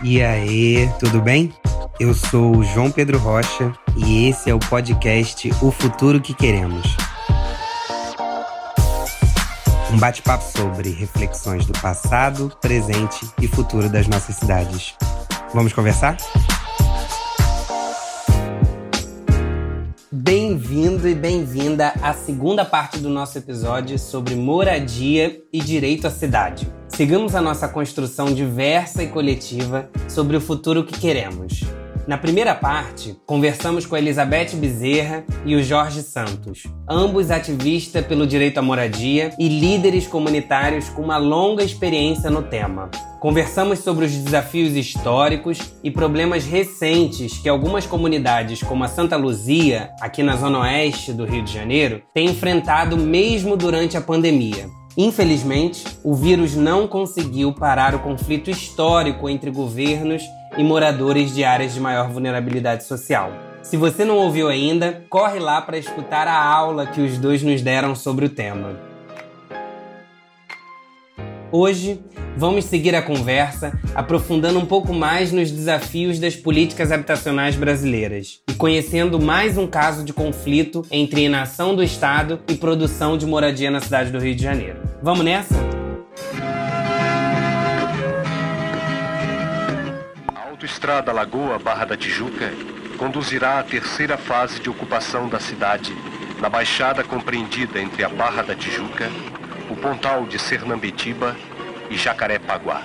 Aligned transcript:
E 0.00 0.22
aí, 0.22 0.88
tudo 1.00 1.20
bem? 1.20 1.52
Eu 1.98 2.14
sou 2.14 2.56
o 2.56 2.62
João 2.62 2.88
Pedro 2.88 3.18
Rocha 3.18 3.74
e 3.96 4.28
esse 4.28 4.48
é 4.48 4.54
o 4.54 4.58
podcast 4.60 5.50
O 5.60 5.72
Futuro 5.72 6.20
que 6.20 6.32
Queremos. 6.32 6.96
Um 9.92 9.98
bate-papo 9.98 10.44
sobre 10.56 10.90
reflexões 10.90 11.66
do 11.66 11.72
passado, 11.80 12.56
presente 12.60 13.28
e 13.42 13.48
futuro 13.48 13.88
das 13.88 14.06
nossas 14.06 14.36
cidades. 14.36 14.94
Vamos 15.52 15.72
conversar? 15.72 16.16
Bem-vindo 20.12 21.08
e 21.08 21.14
bem-vinda 21.14 21.92
à 22.00 22.12
segunda 22.12 22.64
parte 22.64 23.00
do 23.00 23.08
nosso 23.08 23.36
episódio 23.36 23.98
sobre 23.98 24.36
moradia 24.36 25.42
e 25.52 25.60
direito 25.60 26.06
à 26.06 26.10
cidade. 26.10 26.70
Sigamos 26.98 27.36
a 27.36 27.40
nossa 27.40 27.68
construção 27.68 28.34
diversa 28.34 29.04
e 29.04 29.06
coletiva 29.06 29.88
sobre 30.08 30.36
o 30.36 30.40
futuro 30.40 30.82
que 30.82 30.98
queremos. 30.98 31.62
Na 32.08 32.18
primeira 32.18 32.56
parte, 32.56 33.16
conversamos 33.24 33.86
com 33.86 33.94
a 33.94 34.00
Elizabeth 34.00 34.56
Bezerra 34.56 35.24
e 35.46 35.54
o 35.54 35.62
Jorge 35.62 36.02
Santos, 36.02 36.64
ambos 36.90 37.30
ativistas 37.30 38.04
pelo 38.04 38.26
direito 38.26 38.58
à 38.58 38.62
moradia 38.62 39.30
e 39.38 39.48
líderes 39.48 40.08
comunitários 40.08 40.88
com 40.88 41.02
uma 41.02 41.18
longa 41.18 41.62
experiência 41.62 42.30
no 42.30 42.42
tema. 42.42 42.90
Conversamos 43.20 43.78
sobre 43.78 44.06
os 44.06 44.10
desafios 44.10 44.74
históricos 44.74 45.72
e 45.84 45.92
problemas 45.92 46.46
recentes 46.46 47.38
que 47.38 47.48
algumas 47.48 47.86
comunidades, 47.86 48.60
como 48.60 48.82
a 48.82 48.88
Santa 48.88 49.16
Luzia, 49.16 49.90
aqui 50.00 50.24
na 50.24 50.34
zona 50.34 50.62
oeste 50.62 51.12
do 51.12 51.24
Rio 51.24 51.44
de 51.44 51.54
Janeiro, 51.54 52.02
têm 52.12 52.30
enfrentado 52.30 52.96
mesmo 52.96 53.56
durante 53.56 53.96
a 53.96 54.00
pandemia. 54.00 54.77
Infelizmente, 55.00 55.84
o 56.02 56.12
vírus 56.12 56.56
não 56.56 56.88
conseguiu 56.88 57.52
parar 57.52 57.94
o 57.94 58.00
conflito 58.00 58.50
histórico 58.50 59.28
entre 59.28 59.48
governos 59.48 60.24
e 60.56 60.64
moradores 60.64 61.32
de 61.32 61.44
áreas 61.44 61.72
de 61.72 61.78
maior 61.78 62.08
vulnerabilidade 62.08 62.82
social. 62.82 63.30
Se 63.62 63.76
você 63.76 64.04
não 64.04 64.16
ouviu 64.16 64.48
ainda, 64.48 65.04
corre 65.08 65.38
lá 65.38 65.62
para 65.62 65.78
escutar 65.78 66.26
a 66.26 66.44
aula 66.44 66.84
que 66.84 67.00
os 67.00 67.16
dois 67.16 67.44
nos 67.44 67.62
deram 67.62 67.94
sobre 67.94 68.24
o 68.24 68.28
tema. 68.28 68.87
Hoje, 71.50 71.98
vamos 72.36 72.66
seguir 72.66 72.94
a 72.94 73.00
conversa 73.00 73.72
aprofundando 73.94 74.58
um 74.58 74.66
pouco 74.66 74.92
mais 74.92 75.32
nos 75.32 75.50
desafios 75.50 76.18
das 76.18 76.36
políticas 76.36 76.92
habitacionais 76.92 77.56
brasileiras 77.56 78.40
e 78.46 78.52
conhecendo 78.52 79.18
mais 79.18 79.56
um 79.56 79.66
caso 79.66 80.04
de 80.04 80.12
conflito 80.12 80.84
entre 80.90 81.24
inação 81.24 81.74
do 81.74 81.82
Estado 81.82 82.38
e 82.48 82.54
produção 82.54 83.16
de 83.16 83.24
moradia 83.24 83.70
na 83.70 83.80
cidade 83.80 84.10
do 84.10 84.18
Rio 84.18 84.34
de 84.34 84.42
Janeiro. 84.42 84.78
Vamos 85.02 85.24
nessa? 85.24 85.54
autoestrada 90.34 91.12
Lagoa 91.12 91.58
Barra 91.58 91.86
da 91.86 91.96
Tijuca 91.96 92.52
conduzirá 92.98 93.60
à 93.60 93.62
terceira 93.62 94.18
fase 94.18 94.60
de 94.60 94.68
ocupação 94.68 95.28
da 95.28 95.40
cidade, 95.40 95.96
na 96.40 96.48
baixada 96.48 97.02
compreendida 97.04 97.80
entre 97.80 98.04
a 98.04 98.08
Barra 98.08 98.42
da 98.42 98.54
Tijuca, 98.54 99.08
o 99.70 99.76
Pontal 99.76 100.26
de 100.26 100.38
Sernambetiba 100.38 101.36
e 101.90 101.96
Jacarepaguá. 101.96 102.82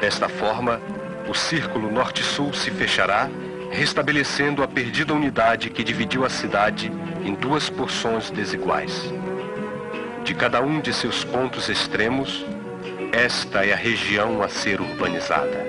Desta 0.00 0.28
forma, 0.28 0.80
o 1.28 1.34
círculo 1.34 1.90
norte-sul 1.90 2.52
se 2.52 2.70
fechará, 2.70 3.30
restabelecendo 3.70 4.62
a 4.62 4.68
perdida 4.68 5.14
unidade 5.14 5.70
que 5.70 5.82
dividiu 5.82 6.24
a 6.24 6.28
cidade 6.28 6.92
em 7.24 7.34
duas 7.34 7.70
porções 7.70 8.30
desiguais. 8.30 9.10
De 10.24 10.34
cada 10.34 10.60
um 10.60 10.80
de 10.80 10.92
seus 10.92 11.24
pontos 11.24 11.68
extremos, 11.68 12.44
esta 13.12 13.64
é 13.64 13.72
a 13.72 13.76
região 13.76 14.42
a 14.42 14.48
ser 14.48 14.80
urbanizada. 14.80 15.64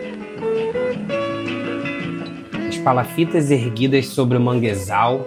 As 2.68 2.78
palafitas 2.78 3.52
erguidas 3.52 4.08
sobre 4.08 4.38
o 4.38 4.42
manguezal 4.42 5.25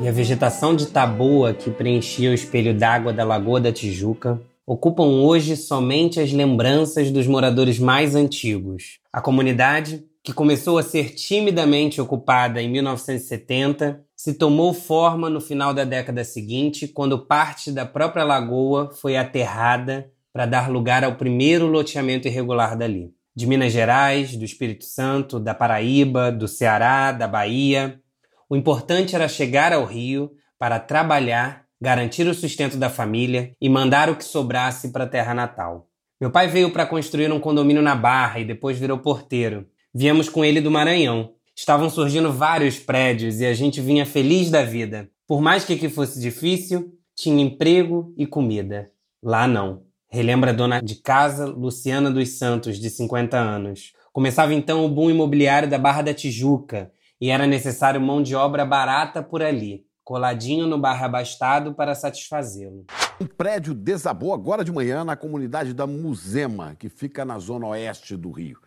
e 0.00 0.06
a 0.06 0.12
vegetação 0.12 0.76
de 0.76 0.86
taboa 0.86 1.54
que 1.54 1.70
preenchia 1.70 2.30
o 2.30 2.34
espelho 2.34 2.74
d'água 2.74 3.12
da 3.12 3.24
Lagoa 3.24 3.60
da 3.60 3.72
Tijuca 3.72 4.40
ocupam 4.66 5.04
hoje 5.04 5.56
somente 5.56 6.20
as 6.20 6.32
lembranças 6.32 7.10
dos 7.10 7.26
moradores 7.26 7.78
mais 7.78 8.14
antigos. 8.14 8.98
A 9.12 9.20
comunidade, 9.20 10.04
que 10.22 10.32
começou 10.32 10.76
a 10.76 10.82
ser 10.82 11.14
timidamente 11.14 12.00
ocupada 12.00 12.60
em 12.60 12.68
1970, 12.68 14.04
se 14.14 14.34
tomou 14.34 14.74
forma 14.74 15.30
no 15.30 15.40
final 15.40 15.72
da 15.72 15.84
década 15.84 16.24
seguinte, 16.24 16.88
quando 16.88 17.26
parte 17.26 17.70
da 17.70 17.86
própria 17.86 18.24
lagoa 18.24 18.90
foi 18.92 19.16
aterrada 19.16 20.10
para 20.32 20.46
dar 20.46 20.70
lugar 20.70 21.04
ao 21.04 21.14
primeiro 21.14 21.66
loteamento 21.66 22.28
irregular 22.28 22.76
dali. 22.76 23.14
De 23.34 23.46
Minas 23.46 23.72
Gerais, 23.72 24.36
do 24.36 24.44
Espírito 24.44 24.84
Santo, 24.84 25.38
da 25.38 25.54
Paraíba, 25.54 26.32
do 26.32 26.48
Ceará, 26.48 27.12
da 27.12 27.28
Bahia. 27.28 28.00
O 28.48 28.56
importante 28.56 29.16
era 29.16 29.26
chegar 29.26 29.72
ao 29.72 29.84
Rio 29.84 30.30
para 30.56 30.78
trabalhar, 30.78 31.64
garantir 31.80 32.28
o 32.28 32.34
sustento 32.34 32.76
da 32.76 32.88
família 32.88 33.52
e 33.60 33.68
mandar 33.68 34.08
o 34.08 34.14
que 34.14 34.24
sobrasse 34.24 34.92
para 34.92 35.04
a 35.04 35.08
terra 35.08 35.34
natal. 35.34 35.88
Meu 36.20 36.30
pai 36.30 36.46
veio 36.46 36.70
para 36.70 36.86
construir 36.86 37.30
um 37.32 37.40
condomínio 37.40 37.82
na 37.82 37.96
Barra 37.96 38.38
e 38.38 38.44
depois 38.44 38.78
virou 38.78 38.98
porteiro. 38.98 39.66
Viemos 39.92 40.28
com 40.28 40.44
ele 40.44 40.60
do 40.60 40.70
Maranhão. 40.70 41.32
Estavam 41.56 41.90
surgindo 41.90 42.32
vários 42.32 42.78
prédios 42.78 43.40
e 43.40 43.46
a 43.46 43.52
gente 43.52 43.80
vinha 43.80 44.06
feliz 44.06 44.48
da 44.48 44.62
vida. 44.62 45.10
Por 45.26 45.42
mais 45.42 45.64
que 45.64 45.72
aqui 45.72 45.88
fosse 45.88 46.20
difícil, 46.20 46.92
tinha 47.16 47.42
emprego 47.42 48.14
e 48.16 48.26
comida. 48.26 48.86
Lá 49.22 49.48
não. 49.48 49.82
Relembra 50.08 50.52
a 50.52 50.54
dona 50.54 50.80
de 50.80 50.94
casa 51.02 51.46
Luciana 51.46 52.12
dos 52.12 52.38
Santos, 52.38 52.78
de 52.78 52.88
50 52.90 53.36
anos. 53.36 53.92
Começava 54.12 54.54
então 54.54 54.84
o 54.84 54.88
boom 54.88 55.10
imobiliário 55.10 55.68
da 55.68 55.78
Barra 55.78 56.02
da 56.02 56.14
Tijuca 56.14 56.92
e 57.20 57.30
era 57.30 57.46
necessário 57.46 58.00
mão 58.00 58.22
de 58.22 58.34
obra 58.34 58.64
barata 58.64 59.22
por 59.22 59.42
ali, 59.42 59.84
coladinho 60.04 60.66
no 60.66 60.78
bairro 60.78 61.04
abastado 61.04 61.74
para 61.74 61.94
satisfazê-lo. 61.94 62.84
Um 63.20 63.26
prédio 63.26 63.74
desabou 63.74 64.34
agora 64.34 64.62
de 64.62 64.70
manhã 64.70 65.04
na 65.04 65.16
comunidade 65.16 65.72
da 65.72 65.86
Muzema, 65.86 66.76
que 66.78 66.88
fica 66.88 67.24
na 67.24 67.38
zona 67.38 67.66
oeste 67.68 68.16
do 68.16 68.30
Rio. 68.30 68.58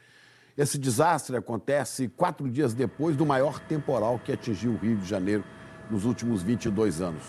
Esse 0.57 0.77
desastre 0.77 1.37
acontece 1.37 2.09
quatro 2.09 2.49
dias 2.49 2.73
depois 2.73 3.15
do 3.15 3.25
maior 3.25 3.59
temporal 3.59 4.19
que 4.19 4.31
atingiu 4.31 4.73
o 4.73 4.77
Rio 4.77 4.97
de 4.97 5.07
Janeiro 5.07 5.43
nos 5.89 6.03
últimos 6.03 6.43
22 6.43 6.99
anos. 6.99 7.23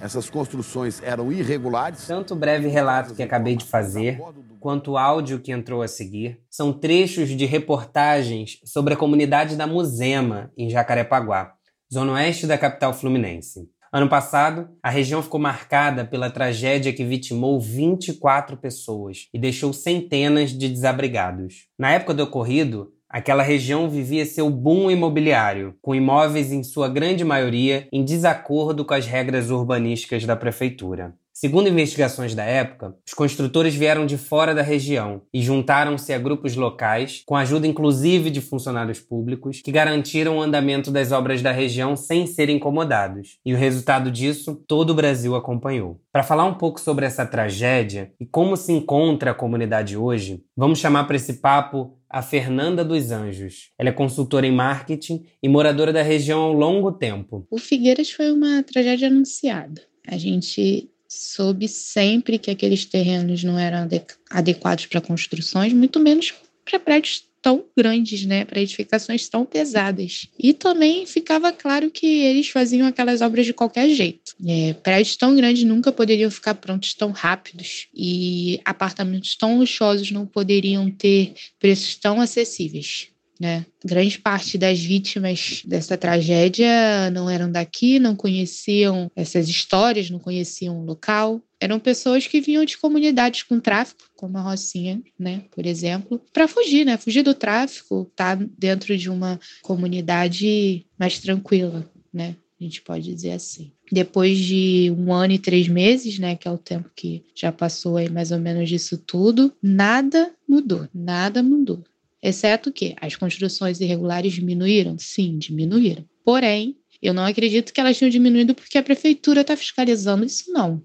Essas 0.00 0.30
construções 0.30 1.02
eram 1.02 1.30
irregulares. 1.30 2.06
Tanto 2.06 2.32
o 2.32 2.36
breve 2.36 2.68
relato 2.68 3.14
que 3.14 3.22
acabei 3.22 3.54
de 3.54 3.66
fazer, 3.66 4.18
quanto 4.58 4.92
o 4.92 4.98
áudio 4.98 5.40
que 5.40 5.52
entrou 5.52 5.82
a 5.82 5.88
seguir, 5.88 6.40
são 6.48 6.72
trechos 6.72 7.28
de 7.28 7.44
reportagens 7.44 8.58
sobre 8.64 8.94
a 8.94 8.96
comunidade 8.96 9.56
da 9.56 9.66
Muzema, 9.66 10.50
em 10.56 10.70
Jacarepaguá, 10.70 11.52
zona 11.92 12.12
oeste 12.14 12.46
da 12.46 12.56
capital 12.56 12.94
fluminense. 12.94 13.68
Ano 13.92 14.08
passado, 14.08 14.68
a 14.82 14.88
região 14.88 15.20
ficou 15.20 15.40
marcada 15.40 16.04
pela 16.04 16.30
tragédia 16.30 16.92
que 16.92 17.04
vitimou 17.04 17.60
24 17.60 18.56
pessoas 18.56 19.28
e 19.34 19.38
deixou 19.38 19.72
centenas 19.72 20.50
de 20.50 20.68
desabrigados. 20.68 21.66
Na 21.76 21.90
época 21.90 22.14
do 22.14 22.22
ocorrido, 22.22 22.92
Aquela 23.10 23.42
região 23.42 23.90
vivia 23.90 24.24
seu 24.24 24.48
boom 24.48 24.88
imobiliário, 24.88 25.74
com 25.82 25.96
imóveis 25.96 26.52
em 26.52 26.62
sua 26.62 26.88
grande 26.88 27.24
maioria 27.24 27.88
em 27.92 28.04
desacordo 28.04 28.84
com 28.84 28.94
as 28.94 29.04
regras 29.04 29.50
urbanísticas 29.50 30.24
da 30.24 30.36
prefeitura. 30.36 31.12
Segundo 31.32 31.68
investigações 31.68 32.34
da 32.34 32.44
época, 32.44 32.94
os 33.04 33.14
construtores 33.14 33.74
vieram 33.74 34.04
de 34.04 34.18
fora 34.18 34.54
da 34.54 34.62
região 34.62 35.22
e 35.32 35.40
juntaram-se 35.40 36.12
a 36.12 36.18
grupos 36.18 36.54
locais, 36.54 37.22
com 37.26 37.34
ajuda 37.34 37.66
inclusive 37.66 38.30
de 38.30 38.40
funcionários 38.40 39.00
públicos, 39.00 39.62
que 39.64 39.72
garantiram 39.72 40.36
o 40.36 40.42
andamento 40.42 40.90
das 40.90 41.10
obras 41.12 41.40
da 41.40 41.50
região 41.50 41.96
sem 41.96 42.26
serem 42.26 42.56
incomodados. 42.56 43.38
E 43.44 43.54
o 43.54 43.56
resultado 43.56 44.10
disso, 44.10 44.54
todo 44.68 44.90
o 44.90 44.94
Brasil 44.94 45.34
acompanhou. 45.34 45.98
Para 46.12 46.22
falar 46.22 46.44
um 46.44 46.54
pouco 46.54 46.78
sobre 46.78 47.06
essa 47.06 47.24
tragédia 47.24 48.12
e 48.20 48.26
como 48.26 48.56
se 48.56 48.72
encontra 48.72 49.30
a 49.30 49.34
comunidade 49.34 49.96
hoje, 49.96 50.42
vamos 50.54 50.78
chamar 50.78 51.04
para 51.04 51.16
esse 51.16 51.40
papo 51.40 51.96
a 52.10 52.20
Fernanda 52.20 52.84
dos 52.84 53.12
Anjos. 53.12 53.70
Ela 53.78 53.90
é 53.90 53.92
consultora 53.92 54.46
em 54.46 54.52
marketing 54.52 55.24
e 55.40 55.48
moradora 55.48 55.92
da 55.92 56.02
região 56.02 56.40
há 56.40 56.50
um 56.50 56.54
longo 56.54 56.90
tempo. 56.90 57.46
O 57.48 57.58
Figueiras 57.58 58.10
foi 58.10 58.32
uma 58.32 58.62
tragédia 58.64 59.06
anunciada. 59.06 59.80
A 60.06 60.18
gente 60.18 60.90
soube 61.08 61.68
sempre 61.68 62.38
que 62.38 62.50
aqueles 62.50 62.84
terrenos 62.84 63.44
não 63.44 63.58
eram 63.58 63.88
adequados 64.28 64.86
para 64.86 65.00
construções, 65.00 65.72
muito 65.72 66.00
menos 66.00 66.34
para 66.70 66.78
prédios 67.00 67.30
tão 67.42 67.64
grandes, 67.76 68.26
né, 68.26 68.44
para 68.44 68.60
edificações 68.60 69.28
tão 69.28 69.44
pesadas. 69.44 70.26
E 70.38 70.52
também 70.52 71.06
ficava 71.06 71.52
claro 71.52 71.90
que 71.90 72.06
eles 72.06 72.48
faziam 72.48 72.86
aquelas 72.86 73.22
obras 73.22 73.46
de 73.46 73.54
qualquer 73.54 73.88
jeito. 73.88 74.34
É, 74.46 74.74
prédios 74.74 75.16
tão 75.16 75.34
grandes 75.34 75.64
nunca 75.64 75.90
poderiam 75.90 76.30
ficar 76.30 76.54
prontos 76.54 76.94
tão 76.94 77.10
rápidos 77.10 77.88
e 77.94 78.60
apartamentos 78.64 79.36
tão 79.36 79.58
luxuosos 79.58 80.10
não 80.10 80.26
poderiam 80.26 80.90
ter 80.90 81.32
preços 81.58 81.96
tão 81.96 82.20
acessíveis. 82.20 83.09
Né? 83.40 83.64
Grande 83.82 84.18
parte 84.18 84.58
das 84.58 84.78
vítimas 84.78 85.62
dessa 85.64 85.96
tragédia 85.96 87.10
não 87.10 87.30
eram 87.30 87.50
daqui, 87.50 87.98
não 87.98 88.14
conheciam 88.14 89.10
essas 89.16 89.48
histórias, 89.48 90.10
não 90.10 90.18
conheciam 90.18 90.78
o 90.78 90.84
local. 90.84 91.40
Eram 91.58 91.80
pessoas 91.80 92.26
que 92.26 92.38
vinham 92.38 92.66
de 92.66 92.76
comunidades 92.76 93.42
com 93.42 93.58
tráfico, 93.58 94.02
como 94.14 94.36
a 94.36 94.42
Rocinha, 94.42 95.00
né, 95.18 95.44
por 95.50 95.64
exemplo, 95.64 96.20
para 96.34 96.46
fugir, 96.46 96.84
né, 96.84 96.98
fugir 96.98 97.22
do 97.22 97.32
tráfico, 97.32 98.10
tá 98.14 98.34
dentro 98.34 98.96
de 98.96 99.08
uma 99.08 99.40
comunidade 99.62 100.84
mais 100.98 101.18
tranquila, 101.18 101.90
né, 102.12 102.36
a 102.60 102.64
gente 102.64 102.82
pode 102.82 103.14
dizer 103.14 103.32
assim. 103.32 103.72
Depois 103.90 104.38
de 104.38 104.94
um 104.96 105.12
ano 105.12 105.32
e 105.32 105.38
três 105.38 105.66
meses, 105.66 106.18
né, 106.18 106.36
que 106.36 106.46
é 106.46 106.50
o 106.50 106.58
tempo 106.58 106.90
que 106.94 107.24
já 107.34 107.50
passou 107.50 107.96
aí 107.96 108.10
mais 108.10 108.30
ou 108.30 108.38
menos 108.38 108.68
disso 108.68 108.98
tudo, 108.98 109.50
nada 109.62 110.30
mudou, 110.46 110.86
nada 110.94 111.42
mudou. 111.42 111.82
Exceto 112.22 112.72
que 112.72 112.94
as 113.00 113.16
construções 113.16 113.80
irregulares 113.80 114.32
diminuíram? 114.32 114.98
Sim, 114.98 115.38
diminuíram. 115.38 116.04
Porém, 116.24 116.76
eu 117.00 117.14
não 117.14 117.24
acredito 117.24 117.72
que 117.72 117.80
elas 117.80 117.98
tenham 117.98 118.10
diminuído 118.10 118.54
porque 118.54 118.78
a 118.78 118.82
prefeitura 118.82 119.40
está 119.40 119.56
fiscalizando 119.56 120.24
isso, 120.24 120.52
não. 120.52 120.84